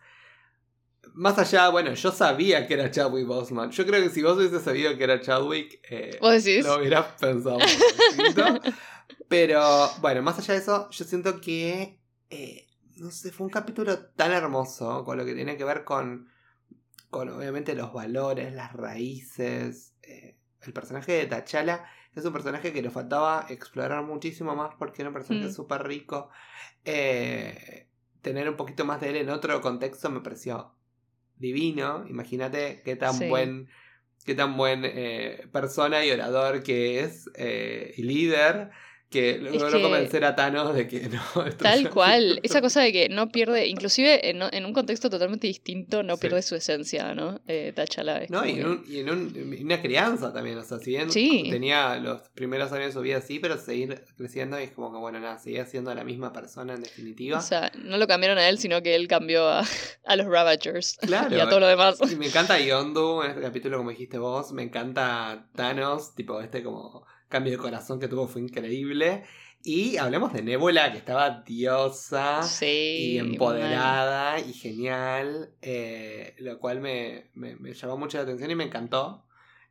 [1.14, 3.70] Más allá, bueno, yo sabía que era Chadwick Boseman.
[3.70, 6.18] Yo creo que si vos hubieses sabido que era Chadwick, eh,
[6.64, 7.58] lo hubieras pensado.
[9.28, 12.00] Pero bueno, más allá de eso, yo siento que,
[12.30, 16.28] eh, no sé, fue un capítulo tan hermoso con lo que tiene que ver con,
[17.10, 19.94] con obviamente los valores, las raíces.
[20.02, 21.84] eh, el personaje de T'Challa
[22.14, 25.52] es un personaje que le faltaba explorar muchísimo más porque era un personaje Mm.
[25.52, 26.28] súper rico.
[26.84, 27.88] Eh,
[28.20, 30.74] tener un poquito más de él en otro contexto me pareció
[31.40, 32.06] divino.
[32.08, 33.28] Imagínate qué tan Sí.
[33.28, 33.68] buen
[34.24, 38.70] qué tan buen eh, persona y orador que es eh, y líder
[39.10, 41.20] que logró que- convencer a Thanos de que no
[41.58, 46.02] Tal cual, esa cosa de que no pierde, inclusive en, en un contexto totalmente distinto,
[46.04, 46.20] no Sí.
[46.22, 47.40] pierde su esencia, ¿no?
[47.48, 50.62] Eh, T'Challa es No, y en, un- y en un- en una crianza también, o
[50.62, 51.48] sea, si bien Sí.
[51.50, 54.98] tenía los primeros años de su vida así, pero seguir creciendo y es como que,
[54.98, 57.38] bueno, nada, seguía siendo la misma persona en definitiva.
[57.38, 59.62] O sea, no lo cambiaron a él, sino que él cambió a,
[60.06, 61.36] a los Ravagers Claro.
[61.36, 61.98] y a todo lo demás.
[62.10, 64.52] Y me encanta Yondu en este capítulo, como dijiste vos.
[64.52, 69.24] Me encanta Thanos, tipo este como cambio de corazón que tuvo fue increíble.
[69.62, 73.12] Y hablemos de Nebula, que estaba diosa Sí.
[73.14, 78.54] y empoderada y genial, eh, lo cual me, me- me llamó mucho la atención y
[78.54, 79.24] me encantó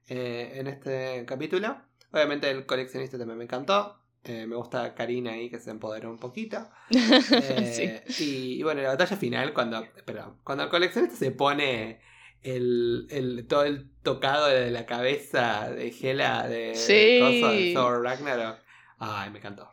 [0.07, 1.77] eh, en este capítulo.
[2.11, 3.95] Obviamente el coleccionista también me encantó.
[4.25, 6.67] eh, me gusta Karina ahí que se empoderó un poquito.
[8.19, 9.85] Y, y bueno, la batalla final, cuando.
[10.05, 11.99] Pero, cuando el coleccionista se pone
[12.43, 16.93] el, el- todo el tocado de la cabeza de Hela de, Sí.
[16.93, 18.59] de Thor Ragnarok.
[18.97, 19.69] Ay, me encantó.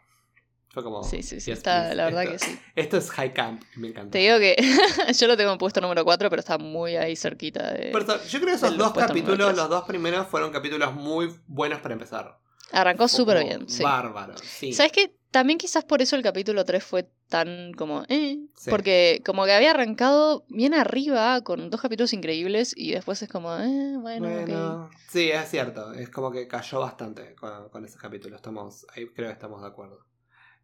[0.68, 1.02] Fue como.
[1.02, 2.60] Sí, sí, sí, yes, está, la verdad esto, que sí.
[2.74, 4.10] Esto es high camp, me encantó.
[4.10, 4.56] Te digo que
[5.18, 7.90] yo lo tengo en puesto número 4, pero está muy ahí cerquita de...
[7.92, 11.80] Por eso, yo creo que esos dos capítulos, los dos primeros, fueron capítulos muy buenos
[11.80, 12.38] para empezar.
[12.72, 13.82] Arrancó súper bien, sí.
[13.82, 14.72] Bárbaro, sí.
[14.74, 15.14] ¿Sabes qué?
[15.30, 18.04] También quizás por eso el capítulo 3 fue tan como...
[18.08, 18.70] Eh, Sí.
[18.70, 23.54] Porque como que había arrancado bien arriba con dos capítulos increíbles y después es como...
[23.58, 25.92] Eh, bueno, sí, es cierto.
[25.92, 28.34] Es como que cayó bastante con, con ese capítulo.
[28.36, 30.06] Estamos, ahí creo que estamos de acuerdo.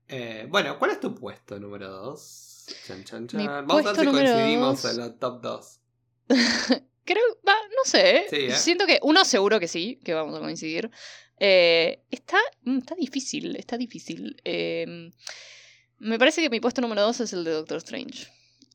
[0.08, 2.66] Eh, bueno, ¿cuál es tu puesto número 2?
[2.86, 3.40] Chan, chan, chan.
[3.40, 5.80] Mi Vamos a ver si coincidimos dos- en la top 2.
[7.04, 8.26] Creo, va, no sé.
[8.30, 8.52] Sí, ¿eh?
[8.56, 10.90] Siento que uno seguro que sí, que vamos a coincidir.
[11.38, 14.40] Eh, está, mm, está difícil, está difícil.
[14.44, 15.10] Eh,
[16.02, 18.26] me parece que mi puesto número 2 es el de Doctor Strange.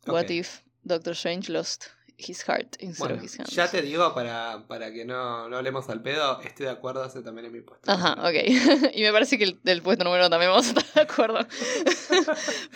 [0.05, 0.31] What Ok.
[0.31, 1.85] if Doctor Strange lost
[2.17, 3.49] his heart instead Bueno, of his hands?
[3.51, 7.21] ya te digo para, para que no, no hablemos al pedo, estoy de acuerdo, ese
[7.21, 7.91] también es mi puesto.
[7.91, 8.35] Ajá, ok.
[8.95, 11.39] y me parece que el del puesto número uno también vamos a estar de acuerdo.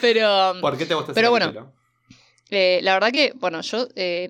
[0.01, 1.73] pero um, ¿Por qué te gusta Pero bueno.
[2.49, 4.29] eh, la verdad que, bueno, yo, eh,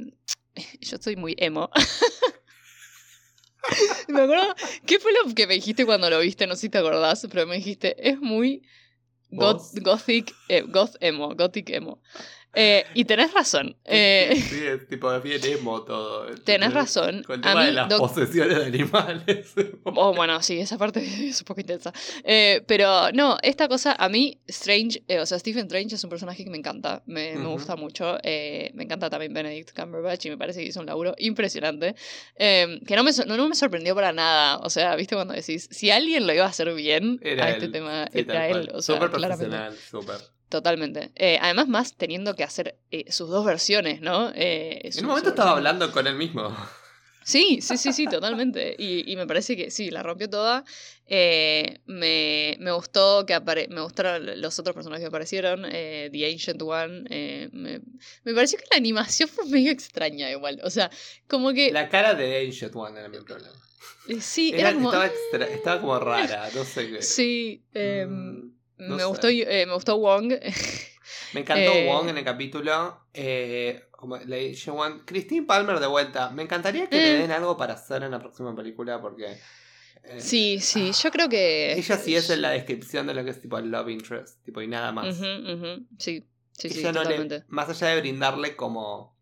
[0.82, 1.70] yo soy muy emo.
[4.08, 4.56] me acuerdo,
[4.86, 6.46] ¿qué fue lo que me dijiste cuando lo viste?
[6.48, 8.64] No sé si te acordás, pero me dijiste, es muy
[9.38, 12.00] goth- gothic, eh, goth emo, gothic emo.
[12.54, 13.78] Eh, y tenés razón.
[13.86, 16.26] eh, Sí, sí, es tipo bien emo todo.
[16.44, 17.24] tenés razón.
[17.24, 19.54] Con el A tema de mí, las Doc- posesiones de animales.
[19.84, 21.00] Oh, bueno, sí, esa parte
[21.30, 21.94] es un poco intensa.
[22.24, 26.10] Eh, pero no, esta cosa, a mí, Strange, eh, o sea, Stephen Strange es un
[26.10, 28.18] personaje que me encanta, me, gusta mucho.
[28.24, 31.96] eh, me encanta también Benedict Cumberbatch y me parece que hizo un laburo impresionante.
[32.36, 34.58] eh, que no me, no, no me sorprendió para nada.
[34.60, 37.66] O sea, viste cuando decís, si alguien lo iba a hacer bien Era a este
[37.66, 37.72] él.
[37.72, 38.52] tema, Sí, era él.
[38.52, 38.72] cual.
[38.76, 40.18] O sea, súper profesional, súper.
[40.52, 41.12] Totalmente.
[41.16, 44.32] Eh, además, más teniendo que hacer eh, sus dos versiones, ¿no?
[44.36, 46.54] Eh, En un momento estaba hablando con él mismo.
[47.24, 48.76] Sí, sí, sí, sí, totalmente.
[48.78, 50.66] Y, y me parece que sí, la rompió toda.
[51.06, 55.62] Eh, me, me gustó que apare me gustaron los otros personajes que aparecieron.
[55.62, 57.50] The Ancient One.
[57.54, 57.80] me,
[58.26, 60.60] me pareció que la animación fue medio extraña igual.
[60.64, 60.90] O sea,
[61.28, 61.72] como que...
[61.72, 63.54] La cara de Ancient One era mi problema.
[64.20, 64.90] sí, Era- era como...
[64.90, 67.02] estaba, extra- estaba como rara, no sé qué.
[67.02, 68.52] Sí, eh, Mm,
[68.88, 69.08] no me, sé.
[69.08, 70.34] gustó, eh, me gustó Wong.
[71.34, 73.06] Me encantó eh, Wong en el capítulo.
[73.14, 75.02] Eh, como la Ancient One.
[75.06, 76.30] Christine Palmer de vuelta.
[76.32, 77.02] Me encantaría que Eh.
[77.02, 79.38] le den algo para hacer en la próxima película porque.
[80.04, 81.74] eh, sí, sí, yo creo que...
[81.74, 84.62] Ella sí es en la descripción de lo que es tipo el love interest, tipo
[84.62, 85.16] y nada más.
[85.16, 86.26] Sí,
[86.58, 89.16] sí, sí, Ella no le- más allá de brindarle como,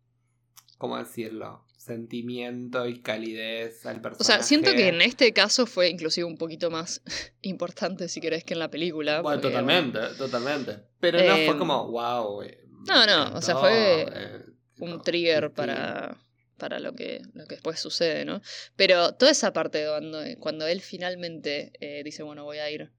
[0.78, 1.64] ¿cómo decirlo?
[1.80, 4.20] Sentimiento y calidez al personaje.
[4.22, 7.00] O sea, siento que en este caso fue inclusive un poquito más
[7.42, 9.22] importante, si querés, que en la película.
[9.22, 10.76] Bueno, porque, totalmente, totalmente.
[11.00, 12.42] Pero no Eh, fue como, wow.
[12.42, 14.42] eh, no, no, o sea, fue eh,
[14.78, 16.18] un trigger para,
[16.58, 18.42] para lo, que, lo que después sucede, ¿no?
[18.76, 22.90] Pero toda esa parte de cuando, cuando él finalmente eh, dice, bueno, voy a ir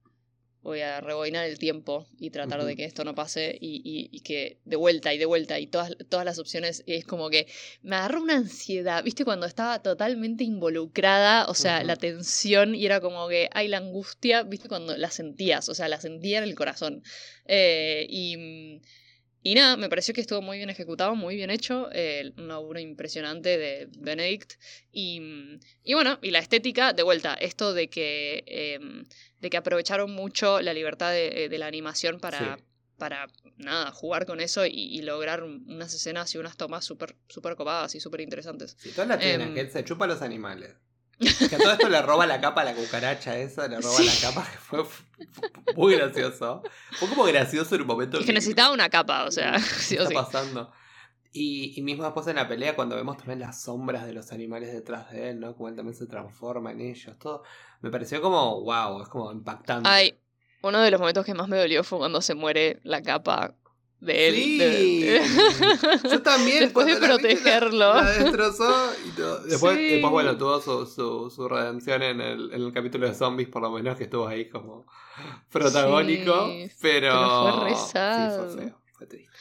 [0.62, 4.76] voy a reboinar el tiempo y tratar de que esto no pase y, que de
[4.76, 7.46] vuelta y de vuelta y todas, todas las opciones es como que
[7.82, 13.00] me agarró una ansiedad, viste, cuando estaba totalmente involucrada, o sea, la tensión y era
[13.00, 16.54] como que, hay la angustia, viste, cuando la sentías, o sea, la sentía en el
[16.54, 17.02] corazón.
[17.46, 18.80] Eh, y
[19.44, 22.80] y nada, me pareció que estuvo muy bien ejecutado, muy bien hecho, eh, una obra
[22.80, 24.52] impresionante de Benedict.
[24.92, 25.20] Y,
[25.82, 29.04] y, bueno, y la estética, de vuelta, esto de que, em,
[29.42, 32.58] de que aprovecharon mucho la libertad de, de la animación para,
[32.96, 33.26] para
[33.56, 38.00] nada, jugar con eso y, lograr unas escenas y unas tomas súper super copadas y
[38.00, 38.76] súper interesantes.
[38.78, 40.76] Sí, todas la tienen, em, que se chupa a los animales.
[41.50, 44.12] Que a todo esto le roba la capa a la cucaracha esa, le roba la
[44.20, 44.84] capa, que fue
[45.76, 46.62] muy gracioso.
[46.92, 48.18] Fue como gracioso en un momento.
[48.20, 49.52] Es que, necesitaba una capa, o sea.
[49.88, 50.72] ¿Qué está pasando?
[51.34, 54.70] Y, y, mismo después en la pelea, cuando vemos también las sombras de los animales
[54.70, 55.54] detrás de él, ¿no?
[55.54, 57.42] Como él también se transforma en ellos, todo.
[57.80, 59.88] Me pareció como, wow, es como impactante.
[59.88, 60.14] Ay,
[60.62, 63.54] uno de los momentos que más me dolió fue cuando se muere la capa
[64.02, 64.34] de él.
[64.34, 65.06] Sí.
[66.10, 66.60] Yo también.
[66.64, 67.94] Después de protegerlo.
[67.94, 69.38] La, destrozó y todo.
[69.44, 73.48] Después, después, bueno, tuvo su, su, su redención en el, en el, capítulo de zombies,
[73.48, 74.84] por lo menos, que estuvo ahí como
[75.50, 76.50] protagónico.
[76.80, 77.60] pero...
[77.60, 78.50] fue rezado.
[78.50, 79.31] Sí, fue feo, fue triste.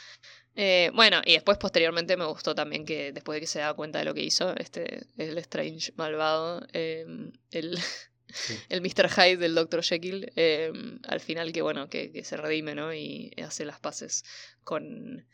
[0.63, 3.97] Eh, bueno, y después posteriormente me gustó también que después de que se da cuenta
[3.97, 7.03] de lo que hizo, este, el Strange malvado, eh,
[7.49, 7.79] el,
[8.69, 9.09] el Mr.
[9.09, 9.81] Hyde del Dr.
[9.81, 12.93] Jekyll, em, al final que bueno, que, se redime, ¿no?
[12.93, 14.23] Y hace las paces
[14.63, 15.25] con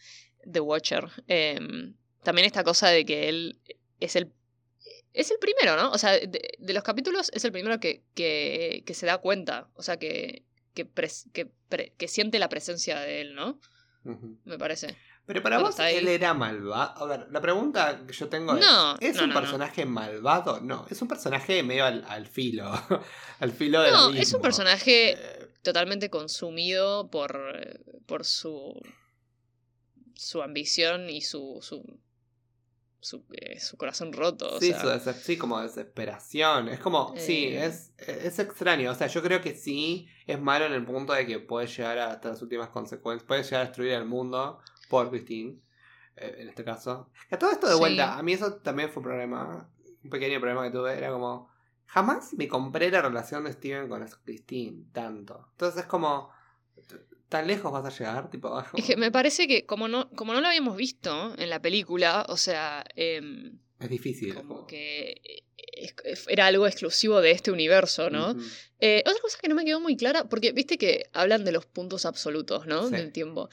[0.50, 1.10] The Watcher.
[1.28, 3.60] Em, también esta cosa de que él
[4.00, 4.32] es el
[5.12, 5.92] es el primero, ¿no?
[5.92, 9.84] O sea, de, los capítulos es el primero que, que, que, se da cuenta, o
[9.84, 10.88] sea, que, que,
[11.98, 13.60] que, siente la presencia de él, ¿no?
[14.46, 14.96] Me parece.
[15.28, 17.04] Pero para vos, él era malvado.
[17.04, 18.66] A ver, la pregunta que yo tengo es:
[19.02, 20.62] ¿es un personaje malvado?
[20.62, 22.72] No, es un personaje medio al, filo.
[23.40, 23.92] al filo de.
[23.92, 27.38] No, es un personaje eh, totalmente consumido por,
[28.06, 28.82] por su.
[30.16, 31.60] su ambición y su.
[31.62, 31.84] su
[33.00, 34.60] su, eh, corazón roto.
[34.60, 34.74] sí,
[35.22, 36.68] sí, como desesperación.
[36.68, 37.66] Es como, sí, eh.
[37.66, 38.92] es, es extraño.
[38.92, 42.00] O sea, yo creo que sí es malo en el punto de que puede llegar
[42.00, 43.26] hasta las últimas consecuencias.
[43.26, 44.60] Puede llegar a destruir el mundo
[44.90, 45.60] por Christine,
[46.16, 47.10] eh, en este caso.
[47.30, 49.70] a todo esto de vuelta, a mí eso también fue un problema,
[50.04, 51.50] un pequeño problema que tuve, era como,
[51.86, 55.50] jamás me compré la relación de Steven con Christine, tanto.
[55.52, 56.32] Entonces es como,
[57.30, 58.30] ¿tan lejos vas a llegar?
[58.30, 61.62] Tipo, es que me parece que como no, como no lo habíamos visto en la
[61.62, 62.84] película, o sea...
[62.96, 64.34] Em, es difícil.
[64.34, 65.44] Como que
[66.28, 68.36] era algo exclusivo de este universo, ¿no?
[68.80, 71.66] Eh, otra cosa que no me quedó muy clara, porque viste que hablan de los
[71.66, 72.90] puntos absolutos, ¿no?
[72.90, 73.50] Del tiempo.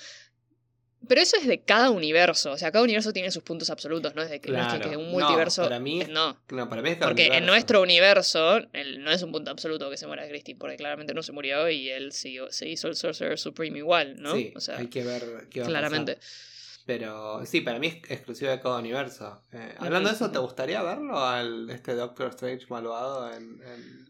[1.08, 2.52] Pero eso es de cada universo.
[2.52, 4.50] O sea, cada universo tiene sus puntos absolutos, no es de que,
[4.96, 5.62] un multiverso.
[5.62, 6.38] No, para mí, no.
[6.46, 8.60] para mí es Porque en nuestro universo
[8.98, 11.90] no es un punto absoluto que se muera Christie, porque claramente no se murió y
[11.90, 14.34] él se hizo el Sorcerer Supreme igual, ¿no?
[14.34, 16.12] Sí, o sea, hay que ver qué va claramente.
[16.12, 16.53] A pasar.
[16.86, 19.42] Pero sí, para mí es exclusivo de cada universo.
[19.52, 23.58] Eh, hablando de eso, ¿te gustaría verlo al este Doctor Strange malvado en,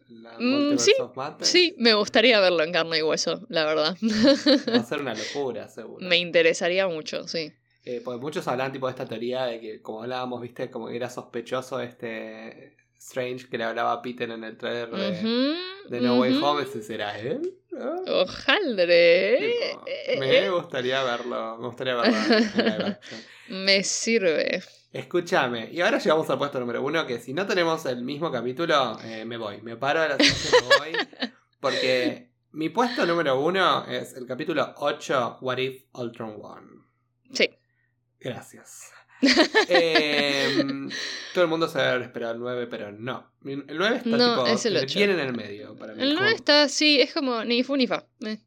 [0.08, 3.96] la mm, sí, of Sí, me gustaría verlo en carne y hueso, la verdad.
[4.02, 6.04] Va a ser una locura, seguro.
[6.04, 7.52] Me interesaría mucho, sí.
[7.84, 10.96] Eh, porque muchos hablan tipo de esta teoría de que, como hablábamos, viste, como que
[10.96, 16.40] era sospechoso este Strange que le hablaba a Peter en el trailer de, No Way
[16.42, 17.54] Home, ¿ese será él?
[18.06, 19.54] Ojaldre.
[20.18, 22.96] me gustaría verlo, me gustaría verlo.
[23.48, 24.62] me sirve.
[24.90, 28.98] Escúchame, y ahora llegamos al puesto número uno, que si no tenemos el mismo capítulo,
[29.04, 30.24] eh, me voy, me paro a la me
[30.78, 30.96] voy,
[31.60, 36.68] porque mi puesto número uno es el capítulo 8, What If Ultron One.
[37.34, 37.50] Sí.
[38.18, 38.92] Gracias.
[39.68, 40.90] Em,
[41.32, 43.30] todo el mundo se debe esperado el 9, pero no.
[43.44, 44.98] El 9 está tipo, es el 8.
[44.98, 46.02] bien en el medio para mí.
[46.02, 48.04] El 9 está, sí, es como ni fu ni fa.
[48.24, 48.38] Eh.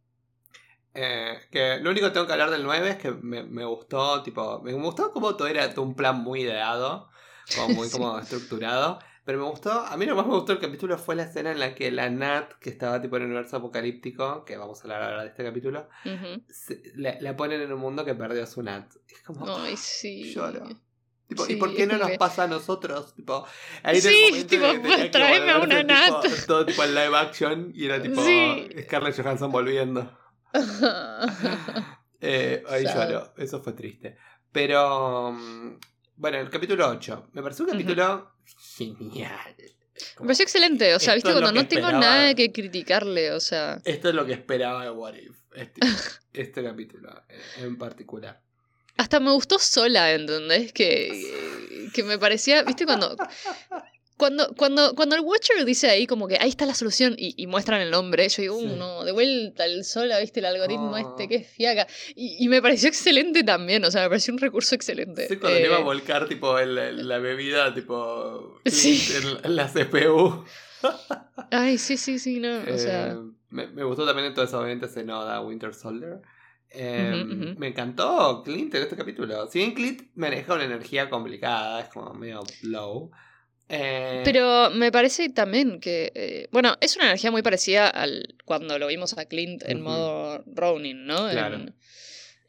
[0.94, 4.24] Eh, que lo único que tengo que hablar del 9 es que me, me gustó,
[4.24, 7.10] tipo, me gustó como todo era un plan muy ideado,
[7.56, 9.00] como muy como estructurado.
[9.28, 11.60] Pero me gustó, a mí lo más me gustó el capítulo fue la escena en
[11.60, 15.04] la que la Nat, que estaba tipo en el universo apocalíptico, que vamos a hablar
[15.04, 15.90] ahora de este capítulo,
[16.96, 18.90] la, ponen en un mundo que perdió a su Nat.
[19.06, 20.34] Es como, Ay, sí.
[20.34, 20.66] lloro.
[21.28, 23.16] Tipo, ¿Y por qué no nos pasa a nosotros?
[23.16, 23.46] Tipo,
[23.84, 26.26] ahí sí, tipo, pues tráeme a una Nat.
[26.48, 28.24] todo tipo en live action y era tipo
[28.84, 30.10] Scarlett Johansson volviendo.
[32.22, 34.16] eh, ahí lloro, eso fue triste.
[34.54, 35.80] Pero mm,
[36.18, 37.30] bueno, el capítulo 8.
[37.34, 38.34] Me pareció un capítulo
[38.76, 39.56] genial.
[40.20, 43.82] Me pareció excelente, o sea, viste, cuando no tengo nada que criticarle, o sea.
[43.84, 45.80] Esto es lo que esperaba de What If, este,
[46.34, 47.10] este capítulo
[47.58, 48.42] en particular.
[48.98, 50.74] Hasta me gustó sola, ¿entendés?
[50.74, 53.16] Que, que me parecía, viste, cuando
[54.18, 57.82] cuando, cuando, cuando el Watcher dice ahí como que ahí está la solución y, muestran
[57.82, 61.28] el nombre, yo digo, uh, no, de vuelta el sol, viste el algoritmo este Oh.
[61.28, 61.88] que fiaca.
[62.16, 65.28] Y, y me pareció excelente también, o sea, me pareció un recurso excelente.
[65.28, 69.08] Sí, cuando le iba a Eh, volcar tipo el- la bebida, tipo Sí.
[69.16, 70.44] en, en la CPU.
[71.52, 73.10] Ay, sí, sí, sí, no, o sea...
[73.14, 73.18] Eh,
[73.50, 76.20] me, me gustó también entonces obviamente se noda Winter Soldier.
[76.70, 77.58] Eh, ujú.
[77.60, 79.48] Me encantó Clint en este capítulo.
[79.48, 83.10] Si bien Clint maneja una energía complicada, es como medio low.
[83.70, 88.80] Eh, Pero me parece también que, eh, bueno, es una energía muy parecida al cuando
[88.80, 91.30] lo vimos a Clint en modo Ronin, ¿no?
[91.30, 91.56] Claro.
[91.56, 91.76] En-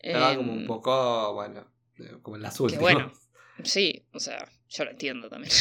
[0.01, 1.67] estaba como un poco, bueno,
[1.99, 2.81] eh, como en las que últimas.
[2.83, 3.13] bueno.
[3.65, 5.53] Sí, o sea, yo lo entiendo también.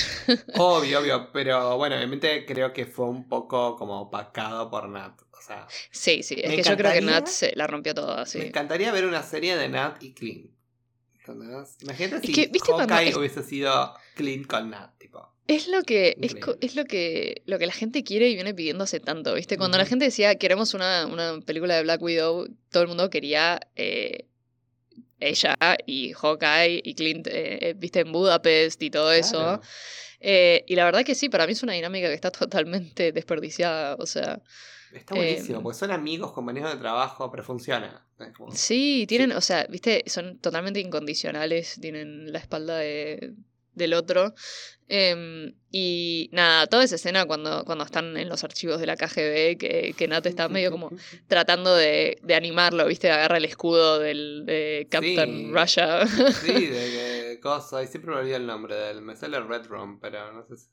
[0.56, 5.20] Obvio, obvio, pero bueno, obviamente creo que fue un poco como opacado por Nat.
[5.32, 8.38] O sea, Sí, sí, es que yo creo que Nat se la rompió toda, sí.
[8.38, 10.52] me encantaría ver una serie de Nat y Clint.
[11.18, 11.78] ¿Entendés?
[11.82, 15.36] Imagínate Es si que, ¿viste cuando Hawkeye es- hubiese sido Clint con Nat, tipo.
[15.48, 19.00] Es lo que es, lo que lo que la gente quiere y viene pidiendo hace
[19.00, 19.58] tanto, ¿viste?
[19.58, 23.60] Cuando la gente decía queremos una, una película de Black Widow, todo el mundo quería
[23.76, 24.26] eh,
[25.20, 29.62] ella y Hawkeye y Clint, eh, eh, viste, en Budapest y todo eso.
[30.20, 33.96] Eh, y la verdad que sí, para mí es una dinámica que está totalmente desperdiciada.
[34.00, 34.42] O sea,
[34.92, 38.06] Está buenísimo, Em, porque son amigos, compañeros de trabajo, pero funciona.
[38.36, 43.34] Como- sí, tienen, o sea, viste, son totalmente incondicionales, tienen la espalda de,
[43.78, 44.34] del otro.
[44.90, 49.58] Em, y nada, toda esa escena cuando, cuando están en los archivos de la KGB,
[49.58, 50.90] que, que Nat está medio como
[51.28, 55.52] tratando de, de animarlo, viste, agarra el escudo del de Captain Sí.
[55.52, 56.08] Russia.
[56.08, 56.80] Sí, de
[57.34, 59.02] que cosa, y siempre me olvido el nombre de él.
[59.02, 60.68] Me sale Red Room, pero no sé si.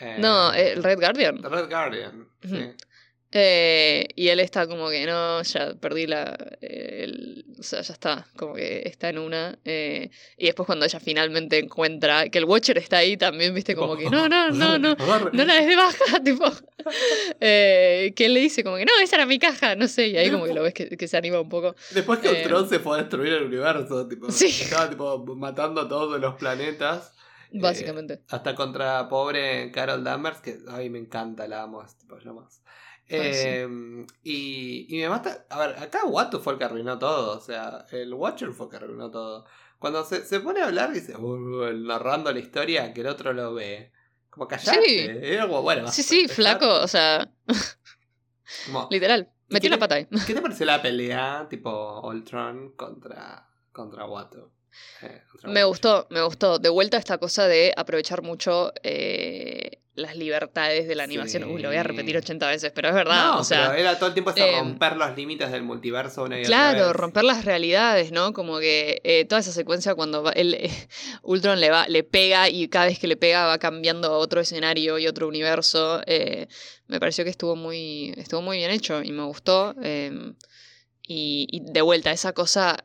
[0.00, 1.42] Eh, no, el Red Guardian.
[1.42, 2.70] Red Guardian, sí.
[3.34, 6.36] Eh, y él está como que no, ya perdí la.
[6.60, 9.58] eh, el- o sea, ya está, como que está en una.
[9.64, 13.96] eh, y después, cuando ella finalmente encuentra que el Watcher está ahí también, viste, como
[13.96, 14.94] que no, no, no, no.
[14.96, 16.44] No la des de baja, tipo.
[17.40, 20.08] Eh, que él le dice como que no, esa era mi caja, no sé.
[20.08, 21.74] Y ahí como que lo ves que, que se anima un poco.
[21.92, 24.46] Después que Ultron se fue a destruir el universo, tipo, Sí.
[24.46, 27.14] estaba tipo matando a todos los planetas.
[27.54, 28.20] Básicamente.
[28.30, 32.62] hasta contra pobre Carol Danvers, que ay me encanta, la amo, es tipo lo más.
[33.08, 33.16] Sí.
[33.18, 35.44] Eh, y, y me mata.
[35.50, 37.36] A ver, acá Watu fue el que arruinó todo.
[37.36, 39.44] O sea, el Watcher fue el que arruinó todo.
[39.78, 43.52] Cuando se, se pone a hablar, dice, "Uh, narrando la historia, que el otro lo
[43.54, 43.92] ve.
[44.30, 44.80] Como callate.
[44.86, 45.06] Sí.
[45.22, 47.30] Era como, bueno, Sí, sí, flaco, o sea,
[48.66, 49.30] Como, literal.
[49.48, 50.06] ¿Y Metió la pata ahí.
[50.26, 54.50] ¿Qué te pareció la pelea tipo Ultron contra, contra Watu?
[55.02, 55.66] Eh, Me Watcher.
[55.66, 56.58] gustó, me gustó.
[56.58, 61.44] De vuelta esta cosa de aprovechar mucho eh, las libertades de la animación.
[61.44, 62.18] Uy, lo voy a repetir Sí.
[62.18, 63.26] 80 veces, pero es verdad.
[63.34, 66.22] No, o sea, pero era todo el tiempo eso, eh, romper los límites del multiverso
[66.24, 66.96] una y otra Claro, vez.
[66.96, 68.32] romper las realidades, ¿no?
[68.32, 70.70] Como que eh, toda esa secuencia cuando va, eh,
[71.22, 74.40] Ultron le va, le pega y cada vez que le pega va cambiando a otro
[74.40, 76.00] escenario y otro universo.
[76.06, 76.46] eh,
[76.86, 79.74] me pareció que estuvo muy, estuvo muy bien hecho y me gustó.
[79.82, 80.32] eh,
[81.06, 82.84] y, y de vuelta, esa cosa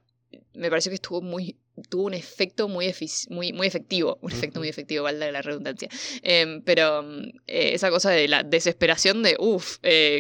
[0.54, 1.56] me pareció que estuvo muy
[1.90, 2.94] tuvo un efecto muy,
[3.30, 5.90] muy, muy efectivo, un efecto muy efectivo, valga la redundancia.
[6.22, 7.02] Em, pero
[7.48, 9.78] eh, esa cosa de la desesperación de, uff,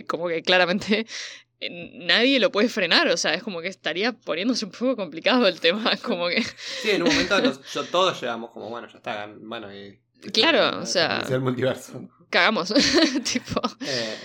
[0.08, 1.06] como que claramente
[1.60, 5.48] eh, nadie lo puede frenar, o sea, es como que estaría poniéndose un poco complicado
[5.48, 6.44] el tema, como que...
[6.44, 7.42] Sí, en un momento
[7.74, 10.00] yo- todos llegamos como, bueno, ya está, bueno, y...
[10.32, 12.08] Claro, o sea- el multiverso.
[12.30, 12.74] Cagamos,
[13.32, 13.62] tipo...
[13.82, 14.16] Eh,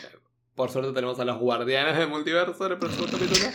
[0.55, 3.47] por suerte tenemos a los guardianes del multiverso en el próximo capítulo.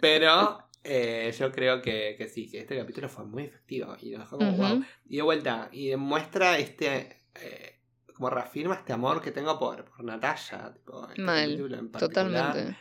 [0.00, 4.20] Pero eh, yo creo que, que sí, que este capítulo fue muy efectivo y nos
[4.20, 4.62] dejó como Ujú.
[4.62, 4.84] wow.
[5.08, 7.24] Y de vuelta, y demuestra este.
[7.34, 7.76] eh,
[8.14, 10.74] como reafirma este amor que tengo por, por Natalia.
[10.74, 11.90] Tipo, este Mal, en.
[11.90, 12.76] Totalmente.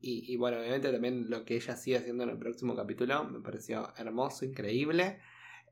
[0.00, 3.40] Y, y bueno, obviamente también lo que ella sigue haciendo en el próximo capítulo me
[3.40, 5.20] pareció hermoso, increíble.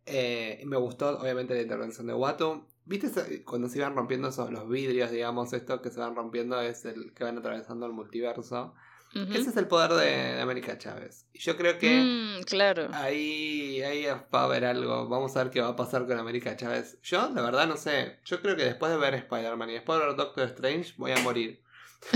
[0.07, 2.67] Eh, me gustó, obviamente, la intervención de Watu.
[2.87, 6.85] ¿Viste cuando se iban rompiendo esos, los vidrios, digamos, estos que se van rompiendo es
[6.87, 8.75] el que van atravesando el multiverso?
[9.13, 11.27] Ese es el poder de, de América Chávez.
[11.33, 12.89] Y yo creo que Mm, claro.
[12.93, 15.09] ahí, ahí va a haber algo.
[15.09, 16.99] Vamos a ver qué va a pasar con América Chávez.
[17.03, 18.21] Yo, la verdad, no sé.
[18.25, 21.19] Yo creo que después de ver Spider-Man y después de ver Doctor Strange, voy a
[21.19, 21.61] morir.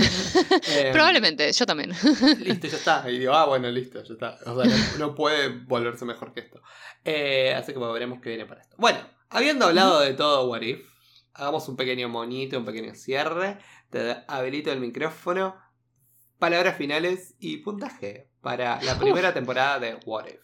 [0.67, 1.91] Eh, Probablemente, yo también.
[2.39, 3.09] Listo, ya está.
[3.09, 4.37] Y digo, ah, bueno, listo, ya está.
[4.45, 6.61] O sea, no, no puede volverse mejor que esto.
[7.03, 8.75] Eh, así que bueno, veremos qué viene para esto.
[8.79, 10.79] Bueno, habiendo hablado de todo What If,
[11.33, 13.59] hagamos un pequeño monito, un pequeño cierre.
[13.89, 15.55] Te habilito el micrófono.
[16.45, 20.39] Palabras finales y puntaje para la primera temporada de What If.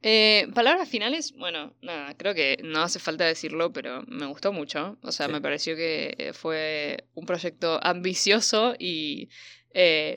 [0.00, 4.96] Eh, palabras finales, bueno, nada, creo que no hace falta decirlo, pero me gustó mucho.
[5.02, 5.32] O sea, Sí.
[5.32, 9.28] me pareció que fue un proyecto ambicioso y
[9.74, 10.14] eh,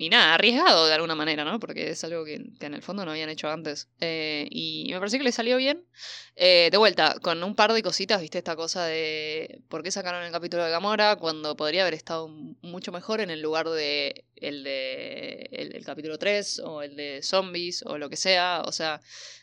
[0.00, 1.58] y nada, arriesgado de alguna manera, ¿no?
[1.58, 3.88] Porque es algo que, en el fondo no habían hecho antes.
[4.00, 5.84] Eh, y me parece que le salió bien.
[6.36, 10.22] Eh, de vuelta, con un par de cositas, viste esta cosa de por qué sacaron
[10.22, 14.62] el capítulo de Gamora cuando podría haber estado mucho mejor en el lugar de el
[14.62, 18.62] de el, capítulo 3 o el de zombies o lo que sea.
[18.66, 19.00] O sea,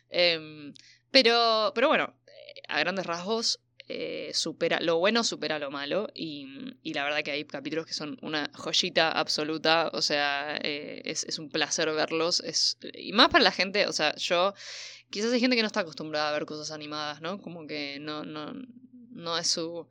[0.09, 0.73] em,
[1.11, 6.47] pero, pero bueno, eh, a grandes rasgos eh, supera, lo bueno supera lo malo y,
[6.93, 11.49] la verdad que hay capítulos que son una joyita absoluta, o sea, eh, es, un
[11.49, 14.53] placer verlos, es, y más para la gente, o sea, yo,
[15.09, 17.39] quizás hay gente que no está acostumbrada a ver cosas animadas, ¿no?
[17.39, 18.53] Como que no, no,
[19.11, 19.87] no es su,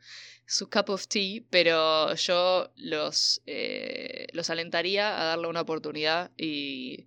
[0.46, 7.06] su cup of tea, pero yo los, eh, los alentaría a darle una oportunidad y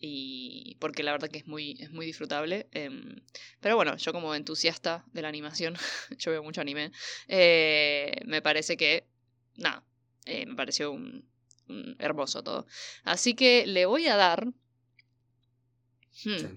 [0.00, 2.68] y porque la verdad que es muy, es muy disfrutable.
[2.72, 3.20] Em,
[3.60, 5.74] pero bueno, yo como entusiasta de la animación,
[6.18, 6.92] yo veo mucho anime,
[7.26, 9.06] eh, me parece que,
[9.56, 9.84] nada,
[10.24, 11.26] eh, me pareció un,
[11.98, 12.66] hermoso todo.
[13.04, 14.46] Así que le voy a dar...
[16.24, 16.56] Hmm,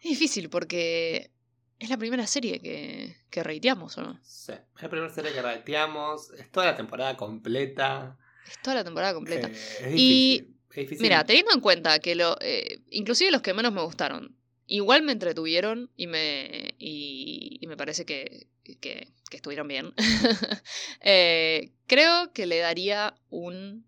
[0.00, 1.30] es difícil porque
[1.78, 4.20] es la primera serie que, que reiteamos, ¿o no?
[4.24, 8.18] Sí, es la primera serie que reiteamos, es toda la temporada completa.
[8.46, 9.48] Es toda la temporada completa.
[9.80, 14.36] Eh, y Mira, teniendo en cuenta que lo, eh, inclusive los que menos me gustaron,
[14.66, 18.46] igual me entretuvieron y me, y, me parece que,
[18.80, 19.94] que, estuvieron bien,
[21.00, 23.86] eh, creo que le daría un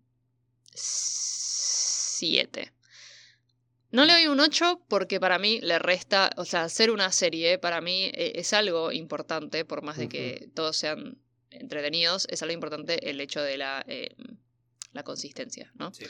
[0.73, 2.71] 7.
[3.91, 7.57] No le doy un 8 porque para mí le resta, o sea, hacer una serie
[7.57, 11.17] para mí eh, es algo importante, por más de que todos sean
[11.49, 13.85] entretenidos, es algo importante el hecho de la,
[14.93, 15.93] la consistencia, ¿no?
[15.93, 16.05] Sí.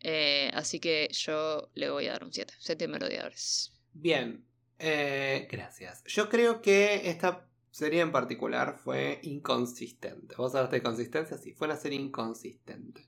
[0.00, 2.54] Eh, así que yo le voy a dar un 7.
[2.58, 3.72] 7 merodeadores.
[3.92, 4.44] Bien.
[4.78, 6.04] Eh, gracias.
[6.04, 10.34] Yo creo que esta serie en particular fue inconsistente.
[10.36, 11.36] ¿Vos hablaste de consistencia?
[11.38, 13.06] Sí, fue una serie inconsistente.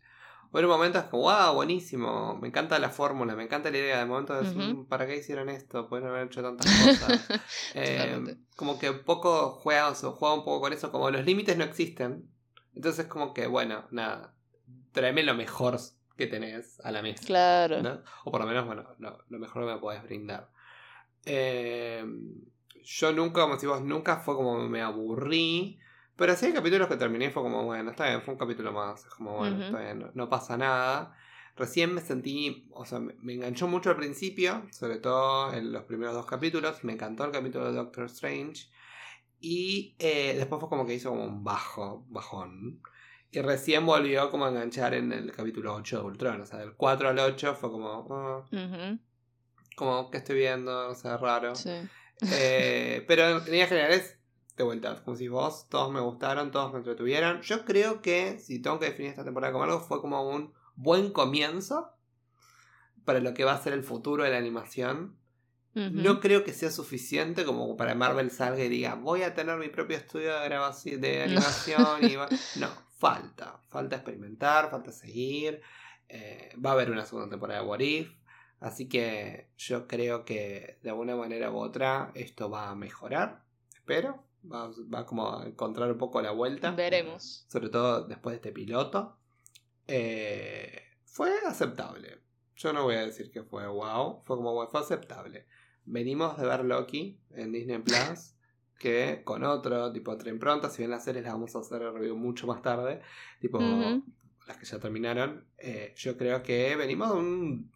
[0.53, 4.01] Hubo momentos como, wow, buenísimo, me encanta la fórmula, me encanta la idea.
[4.01, 4.35] De momento
[4.89, 5.89] ¿para qué hicieron esto?
[5.89, 7.41] Pueden haber hecho tantas cosas.
[7.75, 12.29] Eh, como que poco juega, juega un poco con eso, como los límites no existen.
[12.75, 14.35] Entonces, como que, bueno, nada,
[14.93, 15.79] tráeme lo mejor
[16.21, 17.25] que tenés a la mesa.
[17.27, 18.03] Claro.
[18.25, 20.51] O por lo menos, bueno, lo, mejor que me podés brindar.
[21.25, 22.05] Eh,
[22.85, 25.79] yo nunca, como si vos, nunca fue como me aburrí.
[26.17, 29.05] Pero sí hay capítulos que terminé fue como, bueno, está bien, fue un capítulo más.
[29.07, 31.17] Como, bueno, está bien, no, pasa nada.
[31.57, 36.15] Recién me sentí, o sea, me, enganchó mucho al principio, sobre todo en los primeros
[36.15, 36.85] dos capítulos.
[36.85, 38.69] Me encantó el capítulo de Doctor Strange.
[39.41, 42.83] Y eh, después fue como que hizo como un bajo, bajón.
[43.33, 46.41] Y recién volvió como a enganchar en el capítulo 8 de Ultron.
[46.41, 48.07] O sea, del 4 al 8 fue como.
[48.11, 48.97] Ah,
[49.77, 51.55] como que estoy viendo, o sea, raro.
[51.55, 51.71] Sí.
[52.33, 54.19] Eh, pero en líneas generales,
[54.57, 57.41] de vuelta, como si vos, todos me gustaron, todos me entretuvieron.
[57.43, 61.13] Yo creo que, si tengo que definir esta temporada como algo, fue como un buen
[61.13, 61.93] comienzo
[63.05, 65.17] para lo que va a ser el futuro de la animación.
[65.73, 69.69] No creo que sea suficiente como para Marvel salga y diga, voy a tener mi
[69.69, 72.17] propio estudio de grabación de animación y
[72.59, 72.69] No,
[73.01, 73.61] falta.
[73.69, 75.61] Falta experimentar, falta seguir.
[76.09, 78.13] Eh, va a haber una segunda temporada de What If.
[78.61, 83.43] Así que yo creo que de alguna manera u otra esto va a mejorar.
[83.75, 84.23] Espero.
[84.51, 86.71] Va, va como a encontrar un poco la vuelta.
[86.73, 87.47] Veremos.
[87.49, 89.17] Sobre todo después de este piloto.
[89.87, 92.21] Eh, fue aceptable.
[92.55, 94.23] Yo no voy a decir que fue wow.
[94.25, 95.47] Fue como fue aceptable.
[95.87, 98.35] Venimos de ver Loki en Disney Plus
[98.81, 102.17] que con otro tipo de impronta, si bien las series las vamos a hacer review
[102.17, 103.03] mucho más tarde,
[103.39, 107.71] tipo las que ya terminaron, eh, yo creo que venimos de un,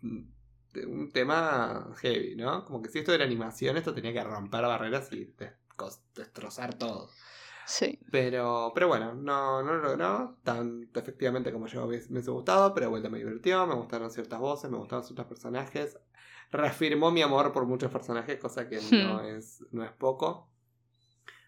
[0.73, 2.65] de un tema heavy, ¿no?
[2.65, 5.31] Como que si esto era animación, esto tenía que romper barreras y
[6.17, 7.11] destrozar todo.
[7.67, 7.99] Sí.
[8.11, 12.87] Pero, pero bueno, no, no lo logró tan efectivamente como yo me hubiese gustado, pero
[12.87, 15.99] de vuelta me divirtió, me gustaron ciertas voces, me gustaron ciertos personajes.
[16.51, 20.49] Reafirmó mi amor por muchos personajes, cosa que no, es, no es poco.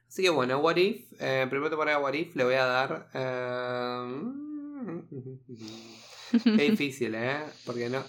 [0.08, 3.10] Así que bueno, What If, eh, primera temporada de What If, le voy a dar...
[3.12, 4.36] Eh...
[6.44, 7.44] Qué difícil, ¿eh?
[7.64, 8.02] Porque no...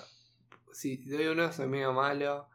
[0.71, 2.49] Si doy uno soy medio malo.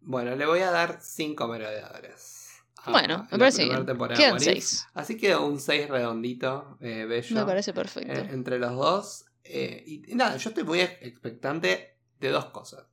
[0.00, 2.44] Bueno, le voy a dar 5 merodeadores.
[2.86, 3.86] Bueno, me parece bien.
[4.14, 4.88] Quedan 6.
[4.94, 7.36] Así que un 6 redondito, eh, bello.
[7.36, 8.12] Me parece perfecto.
[8.12, 9.24] Eh, entre los dos.
[9.42, 12.86] Eh, y, nada, yo estoy muy expectante de dos cosas.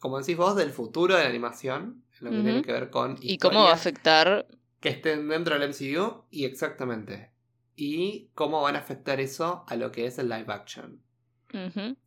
[0.00, 3.16] Como decís vos, del futuro de la animación lo que tiene que ver con...
[3.20, 4.46] ¿Y cómo va a afectar?
[4.80, 7.30] Que estén dentro del MCU y exactamente.
[7.74, 11.02] Y cómo van a afectar eso a lo que es el live action.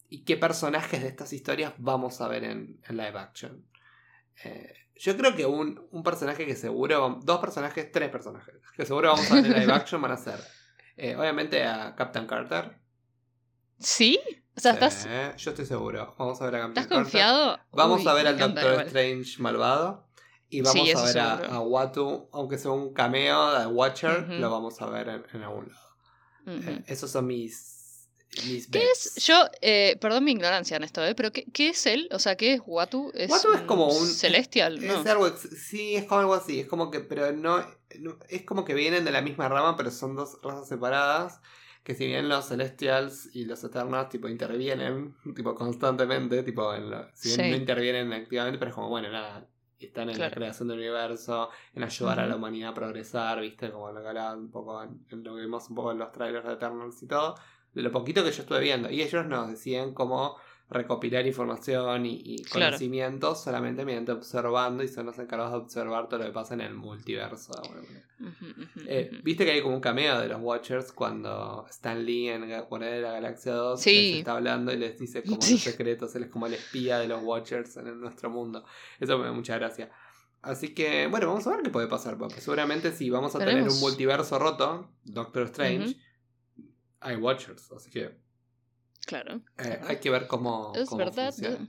[0.10, 3.66] Y qué personajes de estas historias vamos a ver en, live action.
[4.44, 9.10] Eh, yo creo que un, un, personaje que seguro, dos personajes, tres personajes, que seguro
[9.10, 10.40] vamos a ver en live action van a ser,
[10.98, 12.80] eh, obviamente a Captain Carter,
[13.80, 14.20] ¿Sí?
[14.60, 15.10] O sea, estás, Sí,
[15.44, 16.16] Yo estoy seguro.
[16.20, 17.04] Vamos a ver a ¿estás Camila Carter.
[17.04, 17.60] confiado?
[17.72, 18.88] Vamos Uy, a ver al Doctor igual.
[18.88, 20.06] Strange malvado.
[20.50, 24.50] Y vamos Sí, a ver a, a Watu, aunque sea un cameo de Watcher, lo
[24.50, 25.88] vamos a ver en, en algún lado.
[26.48, 28.08] Eh, esos son mis,
[28.48, 29.18] mis ¿Qué bets.
[29.18, 29.26] es?
[29.28, 31.14] Yo, eh, perdón mi ignorancia en esto, ¿eh?
[31.14, 32.10] Pero ¿qué, qué es él?
[32.12, 33.12] O sea, ¿qué es Watu?
[33.14, 35.02] ¿Es, Watu es como un- Celestial, ¿no?
[35.02, 37.64] Es algo, sí, es como algo así, es como que, pero no,
[38.00, 41.40] no- es como que vienen de la misma rama, pero son dos razas separadas,
[41.90, 47.08] que si bien los Celestials y los Eternals, tipo, intervienen, tipo, constantemente, tipo, en lo-
[47.16, 47.50] si bien Sí.
[47.50, 49.48] no intervienen activamente, pero es como, bueno, nada,
[49.80, 53.92] están en la creación del universo, en ayudar a la humanidad a progresar, viste, como
[53.92, 56.54] lo que hablaba un poco, en, lo que vimos un poco en los trailers de
[56.54, 57.34] Eternals y todo,
[57.74, 60.36] de lo poquito que yo estuve viendo, y ellos nos decían cómo
[60.70, 62.68] recopilar información y, y Claro.
[62.68, 66.62] conocimientos solamente mediante observando y son los encargados de observar todo lo que pasa en
[66.62, 67.52] el multiverso.
[68.20, 69.10] Ujú, ujú, Eh.
[69.24, 73.02] Viste que hay como un cameo de los Watchers cuando Stan Lee en Guardianes de
[73.02, 74.12] la Galaxia 2 Sí.
[74.12, 75.54] les está hablando y les dice como Sí.
[75.54, 78.64] los secretos, él es como el espía de los Watchers en nuestro mundo.
[79.00, 79.90] Eso me da mucha gracia.
[80.42, 83.62] Así que, bueno, vamos a ver qué puede pasar, porque seguramente si vamos a tener
[83.68, 85.98] un multiverso roto, Doctor Strange,
[87.02, 88.18] hay Watchers, así que
[89.10, 89.42] Claro.
[89.58, 91.32] eh, hay que ver cómo, Es cómo verdad.
[91.34, 91.68] funciona.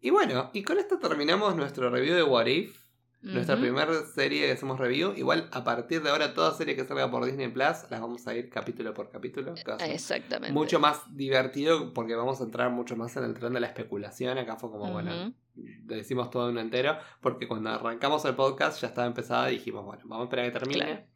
[0.00, 2.80] Y bueno, y con esto terminamos nuestro review de What If.
[3.22, 5.12] Nuestra primera serie que hacemos review.
[5.14, 8.34] Igual a partir de ahora, toda serie que salga por Disney Plus las vamos a
[8.34, 9.52] ir capítulo por capítulo.
[9.78, 10.52] Exactamente.
[10.54, 14.38] mucho más divertido porque vamos a entrar mucho más en el tren de la especulación.
[14.38, 16.96] Acá fue como, bueno, decimos todo en un entero.
[17.20, 20.48] Porque cuando arrancamos el podcast ya estaba empezada y dijimos, bueno, vamos a esperar a
[20.52, 20.84] que termine.
[20.86, 21.06] Claro.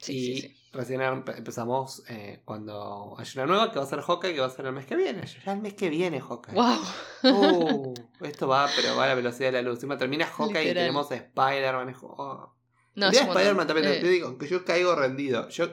[0.00, 0.56] Sí, y sí, sí.
[0.72, 4.46] recién empe- empezamos eh, cuando hay una nueva que va a ser Hawkeye, que va
[4.46, 5.22] a ser el mes que viene.
[5.44, 6.54] Ya el mes que viene, Hawkeye.
[6.54, 6.78] ¡Wow!
[7.24, 7.94] Uh,
[8.24, 9.74] esto va, pero va a la velocidad de la luz.
[9.76, 11.94] Encima termina Hawkeye y tenemos a Spider-Man.
[12.02, 12.54] oh.
[12.94, 13.08] No.
[13.10, 15.48] Spider-Man también, Eh, te digo, que yo caigo rendido.
[15.50, 15.66] Yo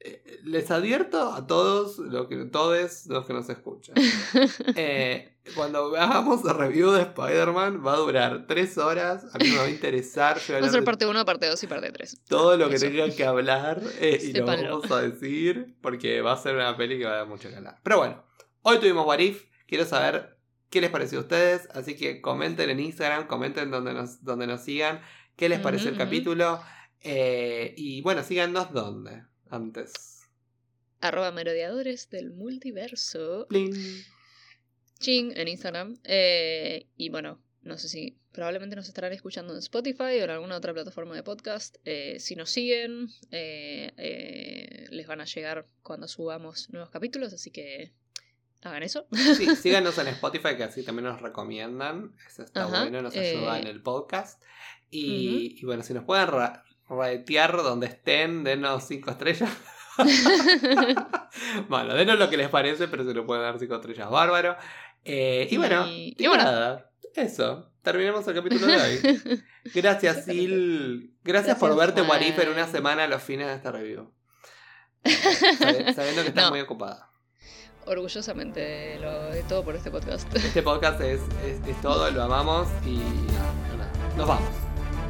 [0.00, 3.94] eh, les advierto a todos, lo que, todos los que nos escuchan.
[4.76, 9.24] Eh, cuando hagamos el review de Spider-Man va a durar tres horas.
[9.34, 10.38] A mí me va a interesar.
[10.50, 12.20] Va a ser parte 1, parte 2 y parte 3.
[12.28, 12.86] todo lo que Eso.
[12.86, 16.98] tenga que hablar eh, y lo vamos a decir porque va a ser una peli
[16.98, 17.78] que va a dar mucho que hablar.
[17.82, 18.24] Pero bueno,
[18.62, 19.44] hoy tuvimos What If.
[19.66, 20.38] Quiero saber
[20.70, 21.68] qué les pareció a ustedes.
[21.74, 25.00] Así que comenten en Instagram, comenten donde nos, donde nos sigan.
[25.36, 26.60] ¿Qué les pareció el capítulo?
[27.00, 30.28] Eh, y bueno, síganos donde antes.
[31.00, 33.46] Arroba merodeadores del multiverso.
[33.48, 33.74] Pling.
[35.02, 35.98] Ching en Instagram.
[36.04, 40.56] Eh, y bueno, no sé si probablemente nos estarán escuchando en Spotify o en alguna
[40.56, 41.76] otra plataforma de podcast.
[41.84, 47.92] Eh, si nos siguen, eh, les van a llegar cuando subamos nuevos capítulos, así que
[48.62, 49.06] hagan eso.
[49.36, 52.14] Sí, síganos en Spotify que así también nos recomiendan.
[52.26, 54.42] Eso está Ajá, bueno, nos ayuda en el podcast.
[54.90, 59.50] Y, y bueno, si nos pueden ra- ratear donde estén, denos cinco estrellas.
[61.68, 64.56] bueno, denos lo que les parece, pero se lo pueden dar cinco estrellas bárbaro.
[65.04, 66.44] Eh, y, Y- bueno, y bueno.
[66.44, 67.68] nada, eso.
[67.82, 69.42] Terminamos el capítulo de hoy.
[69.74, 71.14] Gracias, Sil.
[71.24, 74.12] Gracias, por verte, Warif, en una semana a los fines de esta review.
[75.04, 76.50] Sabi- sabiendo que estás No.
[76.50, 77.08] muy ocupada.
[77.86, 80.32] Orgullosamente de, lo, de todo por este podcast.
[80.36, 82.98] Este podcast es, es, es todo, lo amamos y
[83.32, 83.92] nada, nada.
[84.16, 84.48] nos vamos.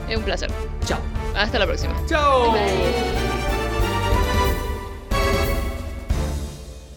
[0.08, 0.50] es un placer.
[0.86, 0.98] Chao.
[1.36, 1.94] Hasta la próxima.
[2.06, 2.52] Chao.
[2.52, 3.41] Bye.